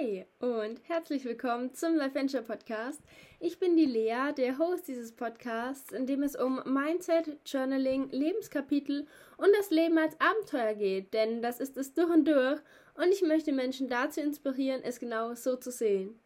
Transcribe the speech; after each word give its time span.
Hey 0.00 0.24
und 0.38 0.80
herzlich 0.88 1.26
willkommen 1.26 1.74
zum 1.74 1.94
Life 1.94 2.14
Venture 2.14 2.40
Podcast. 2.40 3.02
Ich 3.38 3.58
bin 3.58 3.76
die 3.76 3.84
Lea, 3.84 4.32
der 4.34 4.56
Host 4.56 4.88
dieses 4.88 5.12
Podcasts, 5.12 5.92
in 5.92 6.06
dem 6.06 6.22
es 6.22 6.36
um 6.36 6.62
Mindset, 6.64 7.36
Journaling, 7.44 8.08
Lebenskapitel 8.10 9.06
und 9.36 9.48
das 9.58 9.70
Leben 9.70 9.98
als 9.98 10.18
Abenteuer 10.18 10.74
geht, 10.74 11.12
denn 11.12 11.42
das 11.42 11.60
ist 11.60 11.76
es 11.76 11.92
durch 11.92 12.08
und 12.08 12.26
durch 12.26 12.60
und 12.94 13.12
ich 13.12 13.20
möchte 13.20 13.52
Menschen 13.52 13.90
dazu 13.90 14.20
inspirieren, 14.20 14.80
es 14.82 15.00
genau 15.00 15.34
so 15.34 15.56
zu 15.56 15.70
sehen. 15.70 16.18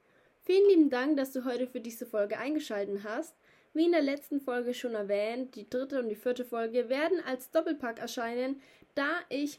Vielen 0.44 0.68
lieben 0.68 0.90
Dank, 0.90 1.16
dass 1.16 1.32
du 1.32 1.44
heute 1.44 1.66
für 1.66 1.80
diese 1.80 2.06
Folge 2.06 2.38
eingeschaltet 2.38 3.00
hast. 3.02 3.34
Wie 3.72 3.86
in 3.86 3.92
der 3.92 4.02
letzten 4.02 4.40
Folge 4.40 4.72
schon 4.72 4.94
erwähnt, 4.94 5.56
die 5.56 5.68
dritte 5.68 5.98
und 5.98 6.08
die 6.08 6.14
vierte 6.14 6.44
Folge 6.44 6.88
werden 6.88 7.18
als 7.26 7.50
Doppelpack 7.50 7.98
erscheinen, 7.98 8.62
da 8.94 9.08
ich 9.30 9.58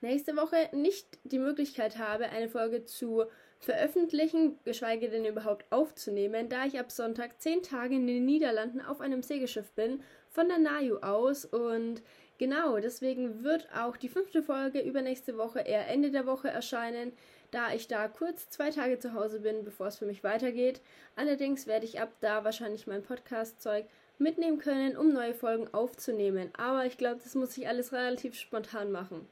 nächste 0.00 0.36
Woche 0.36 0.68
nicht 0.72 1.06
die 1.24 1.38
Möglichkeit 1.38 1.98
habe, 1.98 2.28
eine 2.28 2.48
Folge 2.48 2.84
zu 2.84 3.24
veröffentlichen, 3.58 4.58
geschweige 4.64 5.08
denn 5.08 5.24
überhaupt 5.24 5.64
aufzunehmen, 5.70 6.48
da 6.48 6.66
ich 6.66 6.78
ab 6.78 6.92
Sonntag 6.92 7.40
zehn 7.40 7.62
Tage 7.62 7.94
in 7.94 8.06
den 8.06 8.24
Niederlanden 8.24 8.80
auf 8.80 9.00
einem 9.00 9.22
Segelschiff 9.22 9.72
bin, 9.72 10.02
von 10.28 10.48
der 10.48 10.58
Naju 10.58 10.98
aus 10.98 11.44
und 11.44 12.02
genau 12.38 12.78
deswegen 12.78 13.42
wird 13.42 13.68
auch 13.74 13.96
die 13.96 14.10
fünfte 14.10 14.42
Folge 14.42 14.80
übernächste 14.80 15.38
Woche 15.38 15.60
eher 15.60 15.88
Ende 15.88 16.10
der 16.10 16.26
Woche 16.26 16.48
erscheinen, 16.48 17.12
da 17.50 17.72
ich 17.72 17.88
da 17.88 18.08
kurz 18.08 18.50
zwei 18.50 18.70
Tage 18.70 18.98
zu 18.98 19.14
Hause 19.14 19.40
bin, 19.40 19.64
bevor 19.64 19.86
es 19.86 19.96
für 19.96 20.06
mich 20.06 20.22
weitergeht. 20.22 20.82
Allerdings 21.14 21.66
werde 21.66 21.86
ich 21.86 22.00
ab 22.00 22.12
da 22.20 22.44
wahrscheinlich 22.44 22.86
mein 22.86 23.02
Podcast-Zeug 23.02 23.86
mitnehmen 24.18 24.58
können, 24.58 24.96
um 24.96 25.12
neue 25.12 25.34
Folgen 25.34 25.72
aufzunehmen. 25.72 26.50
Aber 26.56 26.84
ich 26.84 26.98
glaube, 26.98 27.20
das 27.22 27.34
muss 27.34 27.56
ich 27.56 27.68
alles 27.68 27.92
relativ 27.92 28.34
spontan 28.34 28.90
machen. 28.90 29.28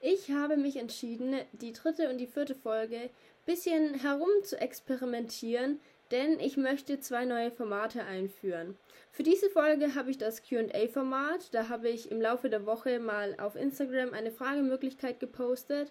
Ich 0.00 0.30
habe 0.30 0.56
mich 0.56 0.76
entschieden, 0.76 1.34
die 1.52 1.72
dritte 1.72 2.08
und 2.08 2.18
die 2.18 2.28
vierte 2.28 2.54
Folge 2.54 3.10
bisschen 3.46 3.94
herum 3.94 4.28
zu 4.44 4.60
experimentieren, 4.60 5.80
denn 6.12 6.38
ich 6.38 6.56
möchte 6.56 7.00
zwei 7.00 7.24
neue 7.24 7.50
Formate 7.50 8.04
einführen. 8.04 8.76
Für 9.10 9.24
diese 9.24 9.50
Folge 9.50 9.96
habe 9.96 10.10
ich 10.10 10.18
das 10.18 10.42
QA-Format. 10.42 11.52
Da 11.52 11.68
habe 11.68 11.88
ich 11.88 12.12
im 12.12 12.20
Laufe 12.20 12.48
der 12.48 12.64
Woche 12.64 13.00
mal 13.00 13.34
auf 13.40 13.56
Instagram 13.56 14.12
eine 14.12 14.30
Fragemöglichkeit 14.30 15.18
gepostet. 15.18 15.90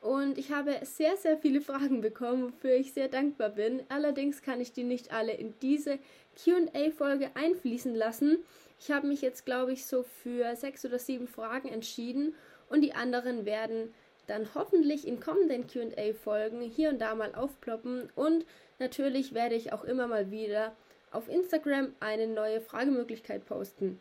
Und 0.00 0.36
ich 0.36 0.50
habe 0.50 0.74
sehr, 0.82 1.16
sehr 1.16 1.38
viele 1.38 1.60
Fragen 1.60 2.00
bekommen, 2.00 2.52
wofür 2.52 2.74
ich 2.74 2.92
sehr 2.92 3.08
dankbar 3.08 3.50
bin. 3.50 3.82
Allerdings 3.88 4.42
kann 4.42 4.60
ich 4.60 4.72
die 4.72 4.84
nicht 4.84 5.12
alle 5.12 5.32
in 5.32 5.54
diese 5.62 5.98
QA-Folge 6.42 7.30
einfließen 7.34 7.94
lassen. 7.94 8.38
Ich 8.80 8.90
habe 8.90 9.06
mich 9.06 9.22
jetzt, 9.22 9.46
glaube 9.46 9.72
ich, 9.72 9.86
so 9.86 10.02
für 10.02 10.56
sechs 10.56 10.84
oder 10.84 10.98
sieben 10.98 11.28
Fragen 11.28 11.68
entschieden 11.68 12.34
und 12.68 12.80
die 12.80 12.94
anderen 12.94 13.44
werden 13.44 13.94
dann 14.26 14.48
hoffentlich 14.54 15.06
in 15.06 15.20
kommenden 15.20 15.66
QA-Folgen 15.66 16.62
hier 16.62 16.90
und 16.90 17.00
da 17.00 17.14
mal 17.14 17.34
aufploppen 17.34 18.10
und 18.14 18.46
natürlich 18.78 19.34
werde 19.34 19.54
ich 19.54 19.72
auch 19.72 19.84
immer 19.84 20.06
mal 20.06 20.30
wieder 20.30 20.74
auf 21.10 21.28
Instagram 21.28 21.94
eine 22.00 22.26
neue 22.26 22.60
Fragemöglichkeit 22.60 23.44
posten. 23.46 24.00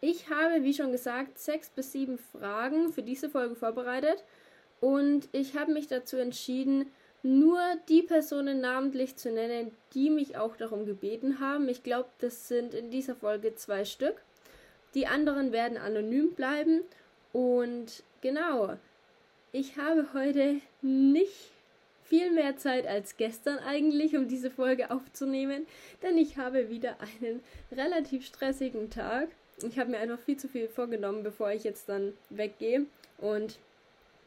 Ich 0.00 0.30
habe, 0.30 0.62
wie 0.62 0.74
schon 0.74 0.92
gesagt, 0.92 1.38
sechs 1.38 1.68
bis 1.70 1.92
sieben 1.92 2.18
Fragen 2.18 2.92
für 2.92 3.02
diese 3.02 3.28
Folge 3.28 3.54
vorbereitet 3.54 4.24
und 4.80 5.28
ich 5.32 5.56
habe 5.56 5.72
mich 5.72 5.88
dazu 5.88 6.16
entschieden, 6.16 6.90
nur 7.22 7.60
die 7.88 8.02
Personen 8.02 8.60
namentlich 8.60 9.16
zu 9.16 9.30
nennen, 9.30 9.72
die 9.92 10.08
mich 10.08 10.38
auch 10.38 10.56
darum 10.56 10.86
gebeten 10.86 11.38
haben. 11.38 11.68
Ich 11.68 11.82
glaube, 11.82 12.08
das 12.18 12.48
sind 12.48 12.72
in 12.72 12.90
dieser 12.90 13.14
Folge 13.14 13.54
zwei 13.54 13.84
Stück. 13.84 14.22
Die 14.94 15.06
anderen 15.06 15.52
werden 15.52 15.76
anonym 15.76 16.32
bleiben 16.34 16.80
und 17.32 18.02
genau, 18.20 18.76
ich 19.52 19.76
habe 19.76 20.08
heute 20.14 20.60
nicht 20.82 21.50
viel 22.04 22.32
mehr 22.32 22.56
Zeit 22.56 22.86
als 22.86 23.16
gestern 23.16 23.58
eigentlich, 23.58 24.16
um 24.16 24.26
diese 24.26 24.50
Folge 24.50 24.90
aufzunehmen, 24.90 25.66
denn 26.02 26.18
ich 26.18 26.38
habe 26.38 26.68
wieder 26.68 26.96
einen 27.00 27.40
relativ 27.70 28.26
stressigen 28.26 28.90
Tag. 28.90 29.28
Ich 29.62 29.78
habe 29.78 29.90
mir 29.90 29.98
einfach 29.98 30.18
viel 30.18 30.36
zu 30.36 30.48
viel 30.48 30.68
vorgenommen, 30.68 31.22
bevor 31.22 31.52
ich 31.52 31.64
jetzt 31.64 31.88
dann 31.88 32.14
weggehe. 32.30 32.86
Und 33.18 33.58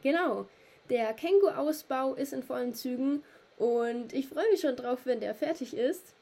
genau, 0.02 0.46
der 0.88 1.12
Kengu-Ausbau 1.12 2.14
ist 2.14 2.32
in 2.32 2.42
vollen 2.42 2.72
Zügen 2.72 3.22
und 3.58 4.12
ich 4.12 4.28
freue 4.28 4.50
mich 4.50 4.60
schon 4.60 4.76
drauf, 4.76 5.00
wenn 5.04 5.20
der 5.20 5.34
fertig 5.34 5.76
ist. 5.76 6.14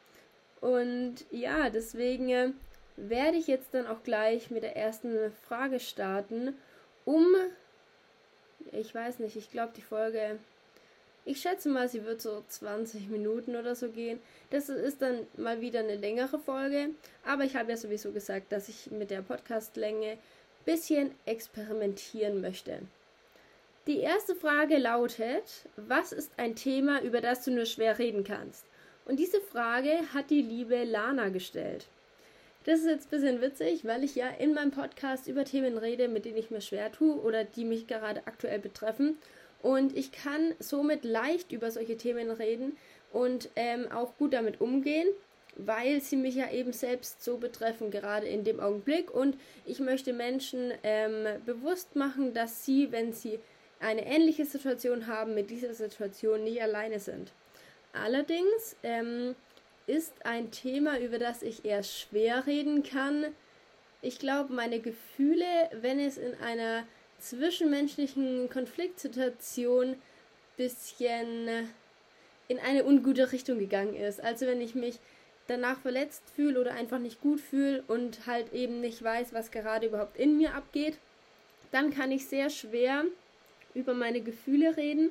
Und 0.60 1.26
ja, 1.30 1.70
deswegen 1.70 2.54
werde 2.96 3.36
ich 3.36 3.46
jetzt 3.46 3.74
dann 3.74 3.86
auch 3.86 4.02
gleich 4.02 4.50
mit 4.50 4.62
der 4.62 4.76
ersten 4.76 5.32
Frage 5.46 5.80
starten 5.80 6.54
um, 7.04 7.34
ich 8.72 8.94
weiß 8.94 9.18
nicht, 9.18 9.36
ich 9.36 9.50
glaube 9.50 9.72
die 9.76 9.82
Folge, 9.82 10.38
ich 11.24 11.40
schätze 11.40 11.68
mal, 11.68 11.88
sie 11.88 12.04
wird 12.04 12.20
so 12.20 12.42
20 12.48 13.08
Minuten 13.08 13.54
oder 13.54 13.76
so 13.76 13.90
gehen. 13.90 14.20
Das 14.50 14.68
ist 14.68 15.02
dann 15.02 15.26
mal 15.36 15.60
wieder 15.60 15.80
eine 15.80 15.94
längere 15.94 16.38
Folge, 16.38 16.90
aber 17.24 17.44
ich 17.44 17.54
habe 17.54 17.70
ja 17.70 17.76
sowieso 17.76 18.10
gesagt, 18.10 18.50
dass 18.50 18.68
ich 18.68 18.90
mit 18.90 19.10
der 19.10 19.22
Podcastlänge 19.22 20.18
bisschen 20.64 21.12
experimentieren 21.24 22.40
möchte. 22.40 22.80
Die 23.86 23.98
erste 23.98 24.36
Frage 24.36 24.78
lautet, 24.78 25.66
was 25.76 26.12
ist 26.12 26.30
ein 26.36 26.54
Thema, 26.54 27.02
über 27.02 27.20
das 27.20 27.44
du 27.44 27.50
nur 27.50 27.66
schwer 27.66 27.98
reden 27.98 28.22
kannst? 28.22 28.64
Und 29.04 29.18
diese 29.18 29.40
Frage 29.40 29.98
hat 30.14 30.30
die 30.30 30.42
liebe 30.42 30.84
Lana 30.84 31.30
gestellt. 31.30 31.86
Das 32.64 32.80
ist 32.80 32.86
jetzt 32.86 33.06
ein 33.06 33.10
bisschen 33.10 33.40
witzig, 33.40 33.84
weil 33.84 34.04
ich 34.04 34.14
ja 34.14 34.28
in 34.28 34.54
meinem 34.54 34.70
Podcast 34.70 35.26
über 35.26 35.44
Themen 35.44 35.78
rede, 35.78 36.06
mit 36.06 36.24
denen 36.24 36.36
ich 36.36 36.50
mir 36.50 36.60
schwer 36.60 36.92
tue 36.92 37.16
oder 37.16 37.42
die 37.44 37.64
mich 37.64 37.88
gerade 37.88 38.26
aktuell 38.26 38.60
betreffen. 38.60 39.18
Und 39.62 39.96
ich 39.96 40.12
kann 40.12 40.54
somit 40.60 41.04
leicht 41.04 41.50
über 41.50 41.70
solche 41.70 41.96
Themen 41.96 42.30
reden 42.30 42.76
und 43.12 43.48
ähm, 43.56 43.90
auch 43.90 44.16
gut 44.16 44.32
damit 44.32 44.60
umgehen, 44.60 45.08
weil 45.56 46.00
sie 46.00 46.16
mich 46.16 46.36
ja 46.36 46.50
eben 46.52 46.72
selbst 46.72 47.22
so 47.22 47.36
betreffen, 47.36 47.90
gerade 47.90 48.26
in 48.26 48.44
dem 48.44 48.60
Augenblick. 48.60 49.12
Und 49.12 49.36
ich 49.66 49.80
möchte 49.80 50.12
Menschen 50.12 50.72
ähm, 50.84 51.26
bewusst 51.44 51.96
machen, 51.96 52.32
dass 52.32 52.64
sie, 52.64 52.92
wenn 52.92 53.12
sie 53.12 53.40
eine 53.80 54.06
ähnliche 54.06 54.44
Situation 54.44 55.08
haben, 55.08 55.34
mit 55.34 55.50
dieser 55.50 55.74
Situation 55.74 56.44
nicht 56.44 56.62
alleine 56.62 57.00
sind. 57.00 57.32
Allerdings 57.92 58.76
ähm, 58.84 59.34
ist 59.86 60.12
ein 60.24 60.50
Thema, 60.50 60.98
über 60.98 61.18
das 61.18 61.42
ich 61.42 61.64
eher 61.64 61.82
schwer 61.82 62.46
reden 62.46 62.82
kann. 62.82 63.26
Ich 64.00 64.18
glaube, 64.18 64.52
meine 64.52 64.80
Gefühle, 64.80 65.70
wenn 65.72 65.98
es 65.98 66.18
in 66.18 66.34
einer 66.40 66.84
zwischenmenschlichen 67.18 68.50
Konfliktsituation 68.50 69.96
bisschen 70.56 71.68
in 72.48 72.58
eine 72.58 72.84
ungute 72.84 73.32
Richtung 73.32 73.58
gegangen 73.58 73.94
ist. 73.94 74.22
Also 74.22 74.46
wenn 74.46 74.60
ich 74.60 74.74
mich 74.74 74.98
danach 75.46 75.80
verletzt 75.80 76.22
fühle 76.34 76.60
oder 76.60 76.72
einfach 76.74 76.98
nicht 76.98 77.20
gut 77.20 77.40
fühle 77.40 77.82
und 77.88 78.26
halt 78.26 78.52
eben 78.52 78.80
nicht 78.80 79.02
weiß, 79.02 79.32
was 79.32 79.50
gerade 79.50 79.86
überhaupt 79.86 80.16
in 80.16 80.36
mir 80.36 80.54
abgeht, 80.54 80.98
dann 81.70 81.90
kann 81.90 82.10
ich 82.10 82.26
sehr 82.26 82.50
schwer 82.50 83.04
über 83.74 83.94
meine 83.94 84.20
Gefühle 84.20 84.76
reden 84.76 85.10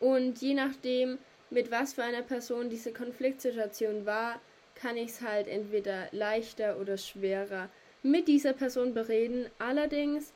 und 0.00 0.40
je 0.42 0.54
nachdem, 0.54 1.18
mit 1.54 1.70
was 1.70 1.94
für 1.94 2.02
einer 2.02 2.22
Person 2.22 2.68
diese 2.68 2.92
Konfliktsituation 2.92 4.04
war, 4.04 4.40
kann 4.74 4.96
ich 4.96 5.10
es 5.10 5.20
halt 5.22 5.46
entweder 5.46 6.08
leichter 6.10 6.78
oder 6.80 6.98
schwerer 6.98 7.68
mit 8.02 8.28
dieser 8.28 8.52
Person 8.52 8.92
bereden. 8.92 9.46
Allerdings 9.58 10.32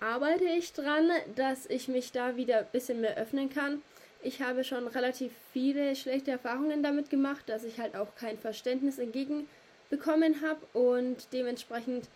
arbeite 0.00 0.44
ich 0.44 0.72
dran, 0.72 1.10
dass 1.36 1.66
ich 1.66 1.88
mich 1.88 2.10
da 2.10 2.36
wieder 2.36 2.60
ein 2.60 2.66
bisschen 2.72 3.02
mehr 3.02 3.16
öffnen 3.16 3.50
kann. 3.50 3.82
Ich 4.22 4.42
habe 4.42 4.64
schon 4.64 4.88
relativ 4.88 5.32
viele 5.52 5.94
schlechte 5.94 6.30
Erfahrungen 6.30 6.82
damit 6.82 7.10
gemacht, 7.10 7.48
dass 7.48 7.64
ich 7.64 7.78
halt 7.78 7.94
auch 7.94 8.14
kein 8.16 8.38
Verständnis 8.38 8.98
entgegenbekommen 8.98 10.42
habe 10.42 10.60
und 10.72 11.28
dementsprechend 11.32 12.08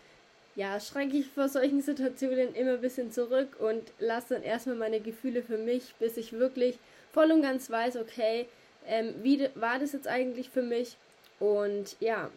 ja, 0.55 0.79
schrecke 0.79 1.17
ich 1.17 1.27
vor 1.27 1.49
solchen 1.49 1.81
Situationen 1.81 2.55
immer 2.55 2.73
ein 2.73 2.81
bisschen 2.81 3.11
zurück 3.11 3.57
und 3.59 3.83
lasse 3.99 4.35
dann 4.35 4.43
erstmal 4.43 4.77
meine 4.77 4.99
Gefühle 4.99 5.43
für 5.43 5.57
mich, 5.57 5.93
bis 5.99 6.17
ich 6.17 6.33
wirklich 6.33 6.77
voll 7.15 7.31
und 7.31 7.41
ganz 7.41 7.69
weiß, 7.71 7.95
okay, 7.95 8.45
ähm, 8.85 9.15
wie 9.23 9.49
war 9.55 9.79
das 9.79 9.93
jetzt 9.93 10.07
eigentlich 10.07 10.49
für 10.49 10.61
mich? 10.61 10.97
Und 11.39 11.95
ja, 12.01 12.29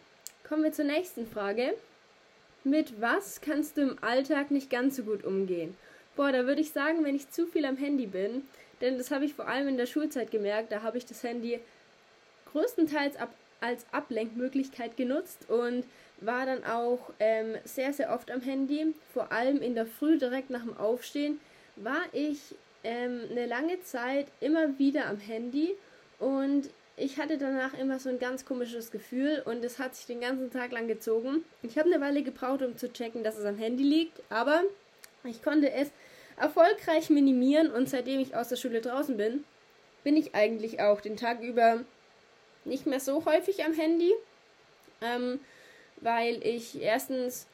kommen 0.47 0.63
wir 0.63 0.71
zur 0.71 0.85
nächsten 0.85 1.27
Frage. 1.27 1.73
Mit 2.63 2.99
was 3.01 3.41
kannst 3.41 3.75
du 3.75 3.81
im 3.81 3.97
Alltag 4.01 4.51
nicht 4.51 4.69
ganz 4.69 4.95
so 4.95 5.03
gut 5.03 5.25
umgehen? 5.25 5.77
Boah, 6.15 6.31
da 6.31 6.45
würde 6.45 6.61
ich 6.61 6.71
sagen, 6.71 7.03
wenn 7.03 7.15
ich 7.15 7.29
zu 7.29 7.45
viel 7.45 7.65
am 7.65 7.75
Handy 7.75 8.07
bin, 8.07 8.43
denn 8.79 8.97
das 8.97 9.11
habe 9.11 9.25
ich 9.25 9.33
vor 9.33 9.49
allem 9.49 9.67
in 9.67 9.77
der 9.77 9.85
Schulzeit 9.85 10.31
gemerkt, 10.31 10.71
da 10.71 10.81
habe 10.81 10.97
ich 10.97 11.05
das 11.05 11.23
Handy 11.23 11.59
größtenteils 12.51 13.17
ab, 13.17 13.33
als 13.59 13.85
Ablenkmöglichkeit 13.91 14.95
genutzt 14.95 15.49
und 15.49 15.83
war 16.21 16.45
dann 16.45 16.63
auch 16.63 17.11
ähm, 17.19 17.55
sehr, 17.65 17.91
sehr 17.91 18.13
oft 18.13 18.31
am 18.31 18.41
Handy. 18.41 18.93
Vor 19.13 19.33
allem 19.33 19.61
in 19.61 19.75
der 19.75 19.85
Früh 19.85 20.17
direkt 20.17 20.49
nach 20.49 20.63
dem 20.63 20.77
Aufstehen 20.77 21.41
war 21.75 22.01
ich 22.13 22.55
ähm, 22.83 23.21
eine 23.29 23.45
lange 23.45 23.81
Zeit 23.81 24.27
immer 24.39 24.77
wieder 24.77 25.07
am 25.07 25.17
Handy. 25.17 25.75
Und 26.19 26.69
ich 26.97 27.17
hatte 27.17 27.37
danach 27.37 27.73
immer 27.73 27.99
so 27.99 28.09
ein 28.09 28.19
ganz 28.19 28.45
komisches 28.45 28.91
Gefühl. 28.91 29.41
Und 29.45 29.63
es 29.63 29.79
hat 29.79 29.95
sich 29.95 30.05
den 30.05 30.21
ganzen 30.21 30.51
Tag 30.51 30.71
lang 30.71 30.87
gezogen. 30.87 31.43
Ich 31.61 31.77
habe 31.77 31.91
eine 31.91 32.01
Weile 32.01 32.23
gebraucht, 32.23 32.61
um 32.61 32.77
zu 32.77 32.91
checken, 32.91 33.23
dass 33.23 33.37
es 33.37 33.45
am 33.45 33.57
Handy 33.57 33.83
liegt, 33.83 34.21
aber 34.29 34.63
ich 35.23 35.41
konnte 35.41 35.71
es 35.71 35.89
erfolgreich 36.37 37.09
minimieren. 37.09 37.71
Und 37.71 37.89
seitdem 37.89 38.19
ich 38.19 38.35
aus 38.35 38.49
der 38.49 38.55
Schule 38.57 38.81
draußen 38.81 39.17
bin, 39.17 39.43
bin 40.03 40.17
ich 40.17 40.35
eigentlich 40.35 40.81
auch 40.81 41.01
den 41.01 41.17
Tag 41.17 41.41
über 41.41 41.83
nicht 42.65 42.85
mehr 42.85 42.99
so 42.99 43.25
häufig 43.25 43.63
am 43.63 43.73
Handy, 43.73 44.13
ähm, 45.01 45.39
weil 45.97 46.45
ich 46.45 46.81
erstens 46.81 47.47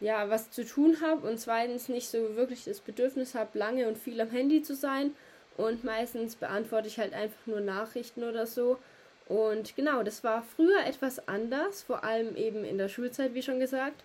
ja 0.00 0.30
was 0.30 0.50
zu 0.50 0.64
tun 0.64 0.98
habe 1.00 1.26
und 1.26 1.38
zweitens 1.38 1.88
nicht 1.88 2.08
so 2.08 2.36
wirklich 2.36 2.64
das 2.64 2.80
Bedürfnis 2.80 3.34
habe, 3.34 3.58
lange 3.58 3.88
und 3.88 3.98
viel 3.98 4.20
am 4.20 4.30
Handy 4.30 4.62
zu 4.62 4.74
sein 4.74 5.12
und 5.56 5.82
meistens 5.84 6.36
beantworte 6.36 6.88
ich 6.88 6.98
halt 6.98 7.12
einfach 7.12 7.46
nur 7.46 7.60
Nachrichten 7.60 8.22
oder 8.22 8.46
so. 8.46 8.78
Und 9.26 9.76
genau, 9.76 10.02
das 10.02 10.24
war 10.24 10.42
früher 10.42 10.86
etwas 10.86 11.28
anders, 11.28 11.82
vor 11.82 12.04
allem 12.04 12.34
eben 12.36 12.64
in 12.64 12.78
der 12.78 12.88
Schulzeit, 12.88 13.34
wie 13.34 13.42
schon 13.42 13.60
gesagt. 13.60 14.02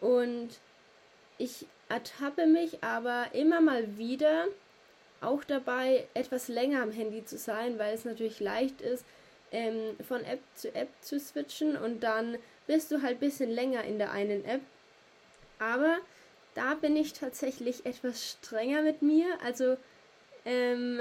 Und 0.00 0.48
ich 1.38 1.66
ertappe 1.88 2.46
mich 2.46 2.82
aber 2.82 3.26
immer 3.32 3.60
mal 3.60 3.98
wieder 3.98 4.46
auch 5.20 5.44
dabei, 5.44 6.06
etwas 6.14 6.48
länger 6.48 6.82
am 6.82 6.92
Handy 6.92 7.24
zu 7.24 7.36
sein, 7.36 7.78
weil 7.78 7.94
es 7.94 8.04
natürlich 8.04 8.40
leicht 8.40 8.80
ist, 8.80 9.04
ähm, 9.50 9.96
von 10.06 10.24
App 10.24 10.40
zu 10.54 10.74
App 10.74 10.88
zu 11.00 11.20
switchen 11.20 11.76
und 11.76 12.00
dann 12.00 12.38
bist 12.66 12.90
du 12.90 13.02
halt 13.02 13.16
ein 13.16 13.20
bisschen 13.20 13.50
länger 13.50 13.84
in 13.84 13.98
der 13.98 14.12
einen 14.12 14.44
App. 14.44 14.62
Aber 15.62 15.98
da 16.54 16.74
bin 16.74 16.96
ich 16.96 17.12
tatsächlich 17.12 17.86
etwas 17.86 18.32
strenger 18.32 18.82
mit 18.82 19.00
mir. 19.00 19.26
Also 19.44 19.76
ähm, 20.44 20.98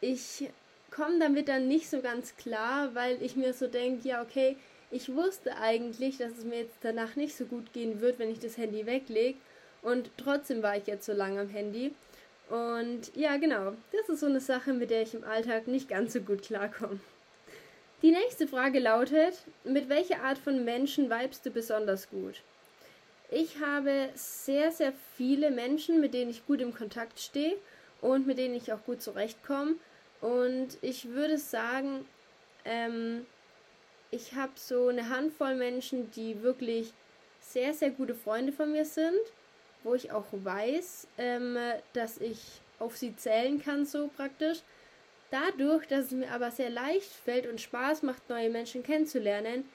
ich 0.00 0.50
komme 0.92 1.18
damit 1.18 1.48
dann 1.48 1.66
nicht 1.66 1.90
so 1.90 2.00
ganz 2.00 2.36
klar, 2.36 2.94
weil 2.94 3.20
ich 3.20 3.34
mir 3.34 3.52
so 3.52 3.66
denke, 3.66 4.06
ja, 4.06 4.22
okay, 4.22 4.56
ich 4.92 5.12
wusste 5.12 5.56
eigentlich, 5.56 6.18
dass 6.18 6.38
es 6.38 6.44
mir 6.44 6.60
jetzt 6.60 6.76
danach 6.82 7.16
nicht 7.16 7.36
so 7.36 7.46
gut 7.46 7.72
gehen 7.72 8.00
wird, 8.00 8.20
wenn 8.20 8.30
ich 8.30 8.38
das 8.38 8.56
Handy 8.56 8.86
weglege. 8.86 9.38
Und 9.82 10.10
trotzdem 10.16 10.62
war 10.62 10.76
ich 10.76 10.86
jetzt 10.86 11.04
so 11.04 11.12
lange 11.12 11.40
am 11.40 11.48
Handy. 11.48 11.92
Und 12.48 13.10
ja, 13.16 13.36
genau, 13.38 13.72
das 13.90 14.08
ist 14.08 14.20
so 14.20 14.26
eine 14.26 14.40
Sache, 14.40 14.72
mit 14.72 14.90
der 14.90 15.02
ich 15.02 15.14
im 15.14 15.24
Alltag 15.24 15.66
nicht 15.66 15.88
ganz 15.88 16.12
so 16.12 16.20
gut 16.20 16.42
klarkomme. 16.42 17.00
Die 18.02 18.12
nächste 18.12 18.46
Frage 18.46 18.78
lautet, 18.78 19.34
mit 19.64 19.88
welcher 19.88 20.22
Art 20.22 20.38
von 20.38 20.64
Menschen 20.64 21.10
weibst 21.10 21.44
du 21.46 21.50
besonders 21.50 22.08
gut? 22.10 22.42
Ich 23.30 23.60
habe 23.60 24.10
sehr, 24.14 24.70
sehr 24.70 24.92
viele 25.16 25.50
Menschen, 25.50 26.00
mit 26.00 26.14
denen 26.14 26.30
ich 26.30 26.46
gut 26.46 26.60
im 26.60 26.74
Kontakt 26.74 27.18
stehe 27.18 27.56
und 28.00 28.26
mit 28.26 28.38
denen 28.38 28.54
ich 28.54 28.72
auch 28.72 28.84
gut 28.84 29.02
zurechtkomme. 29.02 29.76
Und 30.20 30.78
ich 30.82 31.08
würde 31.08 31.38
sagen, 31.38 32.06
ähm, 32.64 33.26
ich 34.10 34.34
habe 34.34 34.52
so 34.54 34.88
eine 34.88 35.08
Handvoll 35.08 35.56
Menschen, 35.56 36.10
die 36.12 36.42
wirklich 36.42 36.92
sehr, 37.40 37.74
sehr 37.74 37.90
gute 37.90 38.14
Freunde 38.14 38.52
von 38.52 38.72
mir 38.72 38.84
sind, 38.84 39.18
wo 39.82 39.94
ich 39.94 40.12
auch 40.12 40.26
weiß, 40.30 41.08
ähm, 41.18 41.56
dass 41.92 42.18
ich 42.18 42.40
auf 42.78 42.96
sie 42.96 43.16
zählen 43.16 43.62
kann, 43.62 43.84
so 43.84 44.08
praktisch. 44.16 44.60
Dadurch, 45.30 45.86
dass 45.86 46.06
es 46.06 46.10
mir 46.12 46.30
aber 46.30 46.50
sehr 46.50 46.70
leicht 46.70 47.10
fällt 47.10 47.46
und 47.46 47.60
Spaß 47.60 48.02
macht, 48.02 48.28
neue 48.28 48.50
Menschen 48.50 48.82
kennenzulernen, 48.82 49.68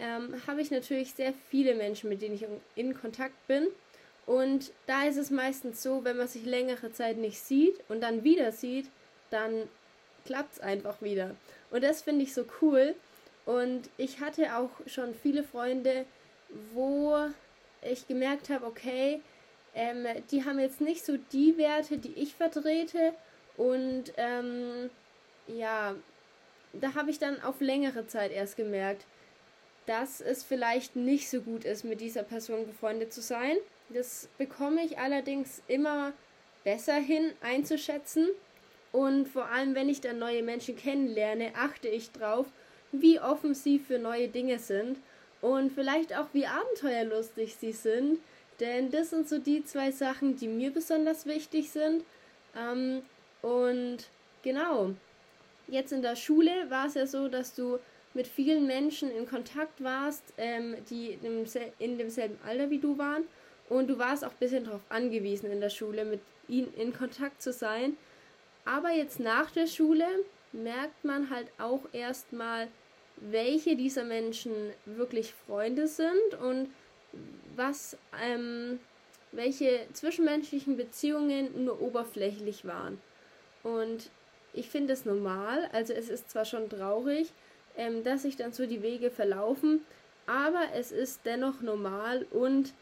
ähm, 0.00 0.34
habe 0.46 0.60
ich 0.60 0.70
natürlich 0.70 1.14
sehr 1.14 1.32
viele 1.50 1.74
Menschen, 1.74 2.08
mit 2.08 2.22
denen 2.22 2.34
ich 2.34 2.46
in 2.74 2.94
Kontakt 2.94 3.46
bin. 3.46 3.66
Und 4.26 4.72
da 4.86 5.04
ist 5.04 5.16
es 5.16 5.30
meistens 5.30 5.82
so, 5.82 6.04
wenn 6.04 6.16
man 6.16 6.28
sich 6.28 6.44
längere 6.44 6.92
Zeit 6.92 7.16
nicht 7.16 7.40
sieht 7.40 7.80
und 7.88 8.00
dann 8.00 8.24
wieder 8.24 8.52
sieht, 8.52 8.88
dann 9.30 9.68
klappt 10.24 10.54
es 10.54 10.60
einfach 10.60 11.02
wieder. 11.02 11.34
Und 11.70 11.82
das 11.82 12.02
finde 12.02 12.24
ich 12.24 12.34
so 12.34 12.44
cool. 12.60 12.94
Und 13.46 13.88
ich 13.96 14.20
hatte 14.20 14.56
auch 14.56 14.70
schon 14.86 15.14
viele 15.14 15.42
Freunde, 15.42 16.04
wo 16.72 17.16
ich 17.82 18.06
gemerkt 18.06 18.50
habe, 18.50 18.66
okay, 18.66 19.20
ähm, 19.74 20.06
die 20.30 20.44
haben 20.44 20.58
jetzt 20.58 20.80
nicht 20.80 21.04
so 21.04 21.16
die 21.32 21.56
Werte, 21.56 21.98
die 21.98 22.12
ich 22.12 22.34
vertrete. 22.34 23.14
Und 23.56 24.12
ähm, 24.16 24.90
ja, 25.46 25.94
da 26.72 26.94
habe 26.94 27.10
ich 27.10 27.18
dann 27.18 27.42
auf 27.42 27.60
längere 27.60 28.06
Zeit 28.06 28.32
erst 28.32 28.56
gemerkt, 28.56 29.06
dass 29.86 30.20
es 30.20 30.42
vielleicht 30.44 30.96
nicht 30.96 31.28
so 31.30 31.40
gut 31.40 31.64
ist, 31.64 31.84
mit 31.84 32.00
dieser 32.00 32.22
Person 32.22 32.66
befreundet 32.66 33.12
zu 33.12 33.20
sein. 33.20 33.56
Das 33.88 34.28
bekomme 34.38 34.84
ich 34.84 34.98
allerdings 34.98 35.62
immer 35.66 36.12
besser 36.64 36.94
hin 36.94 37.32
einzuschätzen. 37.40 38.28
Und 38.92 39.28
vor 39.28 39.46
allem, 39.46 39.74
wenn 39.74 39.88
ich 39.88 40.00
dann 40.00 40.18
neue 40.18 40.42
Menschen 40.42 40.76
kennenlerne, 40.76 41.52
achte 41.54 41.88
ich 41.88 42.10
drauf, 42.12 42.46
wie 42.92 43.20
offen 43.20 43.54
sie 43.54 43.78
für 43.78 43.98
neue 43.98 44.28
Dinge 44.28 44.58
sind 44.58 44.98
und 45.40 45.72
vielleicht 45.72 46.16
auch 46.16 46.26
wie 46.32 46.46
abenteuerlustig 46.46 47.56
sie 47.56 47.72
sind. 47.72 48.18
Denn 48.58 48.90
das 48.90 49.10
sind 49.10 49.28
so 49.28 49.38
die 49.38 49.64
zwei 49.64 49.90
Sachen, 49.90 50.36
die 50.36 50.48
mir 50.48 50.70
besonders 50.70 51.24
wichtig 51.24 51.70
sind. 51.70 52.04
Ähm, 52.56 53.02
und 53.42 53.98
genau, 54.42 54.90
jetzt 55.66 55.92
in 55.92 56.02
der 56.02 56.16
Schule 56.16 56.68
war 56.68 56.86
es 56.86 56.94
ja 56.94 57.06
so, 57.06 57.28
dass 57.28 57.54
du 57.54 57.78
mit 58.14 58.26
vielen 58.26 58.66
Menschen 58.66 59.10
in 59.10 59.28
Kontakt 59.28 59.82
warst, 59.82 60.24
ähm, 60.36 60.76
die 60.90 61.18
in, 61.78 61.98
demselben 61.98 62.38
Alter 62.44 62.70
wie 62.70 62.78
du 62.78 62.98
waren. 62.98 63.24
Und 63.68 63.88
du 63.88 63.98
warst 63.98 64.24
auch 64.24 64.32
ein 64.32 64.38
bisschen 64.40 64.64
darauf 64.64 64.82
angewiesen 64.88 65.50
in 65.50 65.60
der 65.60 65.70
Schule, 65.70 66.04
mit 66.04 66.20
ihnen 66.48 66.74
in 66.74 66.92
Kontakt 66.92 67.40
zu 67.40 67.52
sein. 67.52 67.96
Aber 68.64 68.90
jetzt 68.90 69.20
nach 69.20 69.50
der 69.52 69.66
Schule 69.66 70.06
merkt 70.52 71.04
man 71.04 71.30
halt 71.30 71.46
auch 71.58 71.82
erstmal, 71.92 72.68
welche 73.16 73.76
dieser 73.76 74.04
Menschen 74.04 74.52
wirklich 74.86 75.32
Freunde 75.46 75.86
sind 75.86 76.34
und 76.42 76.68
was, 77.54 77.96
ähm, 78.24 78.80
welche 79.32 79.86
zwischenmenschlichen 79.92 80.76
Beziehungen 80.76 81.64
nur 81.64 81.80
oberflächlich 81.80 82.64
waren. 82.64 83.00
Und 83.62 84.10
ich 84.52 84.68
finde 84.68 84.94
es 84.94 85.04
normal, 85.04 85.68
also 85.72 85.92
es 85.92 86.08
ist 86.08 86.30
zwar 86.30 86.44
schon 86.44 86.68
traurig, 86.68 87.32
ähm, 87.76 88.04
dass 88.04 88.22
sich 88.22 88.36
dann 88.36 88.52
so 88.52 88.66
die 88.66 88.82
Wege 88.82 89.10
verlaufen, 89.10 89.84
aber 90.26 90.62
es 90.74 90.92
ist 90.92 91.20
dennoch 91.24 91.60
normal 91.60 92.26
und 92.30 92.72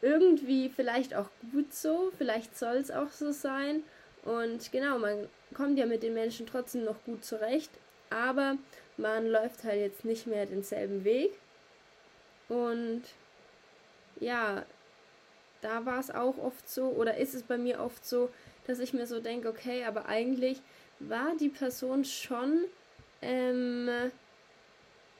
irgendwie 0.00 0.68
vielleicht 0.68 1.14
auch 1.14 1.28
gut 1.52 1.72
so, 1.72 2.12
vielleicht 2.18 2.58
soll 2.58 2.76
es 2.76 2.90
auch 2.90 3.10
so 3.10 3.30
sein. 3.30 3.82
Und 4.24 4.72
genau, 4.72 4.98
man 4.98 5.28
kommt 5.54 5.78
ja 5.78 5.86
mit 5.86 6.02
den 6.02 6.14
Menschen 6.14 6.46
trotzdem 6.46 6.84
noch 6.84 7.02
gut 7.04 7.24
zurecht, 7.24 7.70
aber 8.10 8.56
man 8.96 9.26
läuft 9.26 9.64
halt 9.64 9.80
jetzt 9.80 10.04
nicht 10.04 10.26
mehr 10.26 10.46
denselben 10.46 11.04
Weg. 11.04 11.32
Und 12.48 13.02
ja, 14.20 14.64
da 15.60 15.86
war 15.86 16.00
es 16.00 16.10
auch 16.10 16.38
oft 16.38 16.68
so, 16.68 16.88
oder 16.88 17.16
ist 17.16 17.34
es 17.34 17.44
bei 17.44 17.56
mir 17.56 17.80
oft 17.80 18.04
so, 18.04 18.28
dass 18.66 18.80
ich 18.80 18.92
mir 18.92 19.06
so 19.06 19.20
denke, 19.20 19.48
okay, 19.48 19.84
aber 19.84 20.06
eigentlich 20.06 20.60
war 20.98 21.34
die 21.38 21.48
Person 21.48 22.04
schon 22.04 22.64
ähm, 23.22 23.88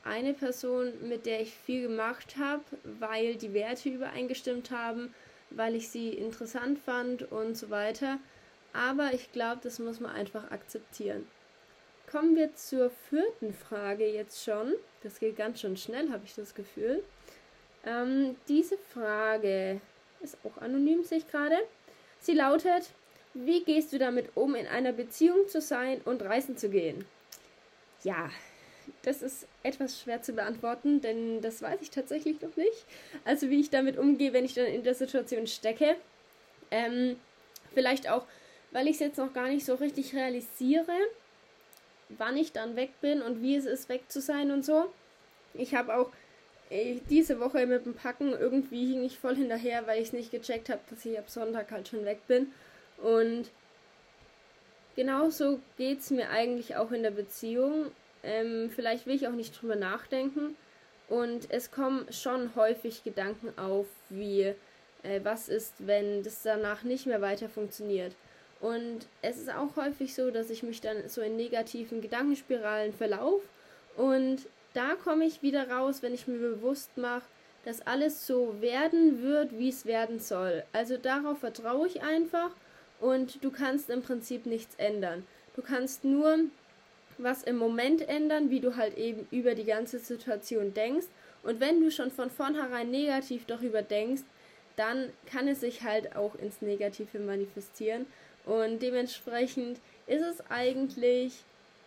eine 0.03 0.33
Person, 0.33 0.91
mit 1.07 1.25
der 1.25 1.41
ich 1.41 1.53
viel 1.53 1.87
gemacht 1.87 2.35
habe, 2.37 2.63
weil 2.99 3.35
die 3.35 3.53
Werte 3.53 3.89
übereingestimmt 3.89 4.71
haben, 4.71 5.13
weil 5.49 5.75
ich 5.75 5.89
sie 5.89 6.09
interessant 6.09 6.79
fand 6.79 7.31
und 7.31 7.55
so 7.57 7.69
weiter. 7.69 8.19
Aber 8.73 9.13
ich 9.13 9.31
glaube, 9.31 9.61
das 9.63 9.79
muss 9.79 9.99
man 9.99 10.11
einfach 10.11 10.51
akzeptieren. 10.51 11.27
Kommen 12.11 12.35
wir 12.35 12.53
zur 12.55 12.91
vierten 13.09 13.53
Frage 13.53 14.07
jetzt 14.07 14.43
schon. 14.43 14.73
Das 15.03 15.19
geht 15.19 15.37
ganz 15.37 15.61
schön 15.61 15.77
schnell, 15.77 16.11
habe 16.11 16.25
ich 16.25 16.35
das 16.35 16.53
Gefühl. 16.53 17.03
Ähm, 17.85 18.35
diese 18.47 18.77
Frage 18.77 19.79
ist 20.21 20.37
auch 20.43 20.61
anonym, 20.61 21.03
sehe 21.03 21.19
ich 21.19 21.27
gerade. 21.27 21.57
Sie 22.19 22.33
lautet, 22.33 22.91
wie 23.33 23.63
gehst 23.63 23.93
du 23.93 23.99
damit 23.99 24.29
um, 24.35 24.55
in 24.55 24.67
einer 24.67 24.91
Beziehung 24.91 25.47
zu 25.47 25.59
sein 25.59 26.01
und 26.05 26.21
reisen 26.21 26.57
zu 26.57 26.69
gehen? 26.69 27.05
Ja, 28.03 28.29
das 29.03 29.21
ist 29.21 29.47
etwas 29.63 30.01
schwer 30.01 30.21
zu 30.21 30.33
beantworten, 30.33 31.01
denn 31.01 31.41
das 31.41 31.61
weiß 31.61 31.81
ich 31.81 31.89
tatsächlich 31.89 32.41
noch 32.41 32.55
nicht. 32.55 32.85
Also 33.25 33.49
wie 33.49 33.59
ich 33.59 33.69
damit 33.69 33.97
umgehe, 33.97 34.33
wenn 34.33 34.45
ich 34.45 34.53
dann 34.53 34.65
in 34.65 34.83
der 34.83 34.95
Situation 34.95 35.47
stecke. 35.47 35.95
Ähm, 36.71 37.17
vielleicht 37.73 38.09
auch, 38.09 38.25
weil 38.71 38.87
ich 38.87 38.95
es 38.95 38.99
jetzt 38.99 39.17
noch 39.17 39.33
gar 39.33 39.47
nicht 39.47 39.65
so 39.65 39.75
richtig 39.75 40.13
realisiere, 40.15 40.97
wann 42.09 42.37
ich 42.37 42.51
dann 42.51 42.75
weg 42.75 42.91
bin 43.01 43.21
und 43.21 43.41
wie 43.41 43.55
es 43.55 43.65
ist, 43.65 43.89
weg 43.89 44.03
zu 44.09 44.21
sein 44.21 44.51
und 44.51 44.65
so. 44.65 44.91
Ich 45.53 45.75
habe 45.75 45.95
auch 45.95 46.11
ey, 46.73 47.01
diese 47.09 47.39
Woche 47.39 47.65
mit 47.67 47.85
dem 47.85 47.93
Packen 47.93 48.33
irgendwie 48.33 48.87
hing 48.87 49.03
ich 49.03 49.19
voll 49.19 49.35
hinterher, 49.35 49.85
weil 49.85 50.01
ich 50.01 50.07
es 50.07 50.13
nicht 50.13 50.31
gecheckt 50.31 50.69
habe, 50.69 50.81
dass 50.89 51.05
ich 51.05 51.17
ab 51.17 51.29
Sonntag 51.29 51.71
halt 51.71 51.87
schon 51.87 52.05
weg 52.05 52.27
bin. 52.27 52.51
Und 52.97 53.51
genauso 54.95 55.59
geht 55.77 55.99
es 55.99 56.11
mir 56.11 56.29
eigentlich 56.29 56.75
auch 56.75 56.91
in 56.91 57.03
der 57.03 57.11
Beziehung. 57.11 57.91
Ähm, 58.23 58.71
vielleicht 58.73 59.05
will 59.05 59.15
ich 59.15 59.27
auch 59.27 59.33
nicht 59.33 59.59
drüber 59.61 59.75
nachdenken. 59.75 60.55
Und 61.09 61.51
es 61.51 61.71
kommen 61.71 62.11
schon 62.11 62.55
häufig 62.55 63.03
Gedanken 63.03 63.57
auf, 63.57 63.87
wie 64.09 64.53
äh, 65.03 65.19
was 65.23 65.49
ist, 65.49 65.73
wenn 65.79 66.23
das 66.23 66.41
danach 66.43 66.83
nicht 66.83 67.05
mehr 67.05 67.21
weiter 67.21 67.49
funktioniert. 67.49 68.15
Und 68.61 69.07
es 69.21 69.37
ist 69.37 69.53
auch 69.53 69.75
häufig 69.75 70.15
so, 70.15 70.31
dass 70.31 70.49
ich 70.49 70.63
mich 70.63 70.79
dann 70.79 71.09
so 71.09 71.21
in 71.21 71.35
negativen 71.35 72.01
Gedankenspiralen 72.01 72.93
verlaufe. 72.93 73.45
Und 73.97 74.47
da 74.73 74.95
komme 74.95 75.25
ich 75.25 75.41
wieder 75.41 75.69
raus, 75.69 76.01
wenn 76.01 76.13
ich 76.13 76.27
mir 76.27 76.39
bewusst 76.39 76.97
mache, 76.97 77.25
dass 77.65 77.85
alles 77.85 78.25
so 78.25 78.61
werden 78.61 79.21
wird, 79.21 79.57
wie 79.57 79.69
es 79.69 79.85
werden 79.85 80.19
soll. 80.19 80.63
Also 80.73 80.97
darauf 80.97 81.39
vertraue 81.39 81.87
ich 81.87 82.01
einfach 82.01 82.51
und 82.99 83.43
du 83.43 83.51
kannst 83.51 83.89
im 83.89 84.01
Prinzip 84.01 84.45
nichts 84.45 84.75
ändern. 84.75 85.25
Du 85.55 85.61
kannst 85.61 86.03
nur 86.03 86.39
was 87.17 87.43
im 87.43 87.57
Moment 87.57 88.07
ändern, 88.07 88.49
wie 88.49 88.59
du 88.59 88.75
halt 88.75 88.97
eben 88.97 89.27
über 89.31 89.55
die 89.55 89.65
ganze 89.65 89.99
Situation 89.99 90.73
denkst. 90.73 91.07
Und 91.43 91.59
wenn 91.59 91.81
du 91.81 91.91
schon 91.91 92.11
von 92.11 92.29
vornherein 92.29 92.89
negativ 92.89 93.45
darüber 93.45 93.81
denkst, 93.81 94.23
dann 94.75 95.09
kann 95.25 95.47
es 95.47 95.59
sich 95.59 95.83
halt 95.83 96.15
auch 96.15 96.35
ins 96.35 96.61
Negative 96.61 97.19
manifestieren. 97.19 98.05
Und 98.45 98.81
dementsprechend 98.81 99.79
ist 100.07 100.21
es 100.21 100.49
eigentlich, 100.49 101.43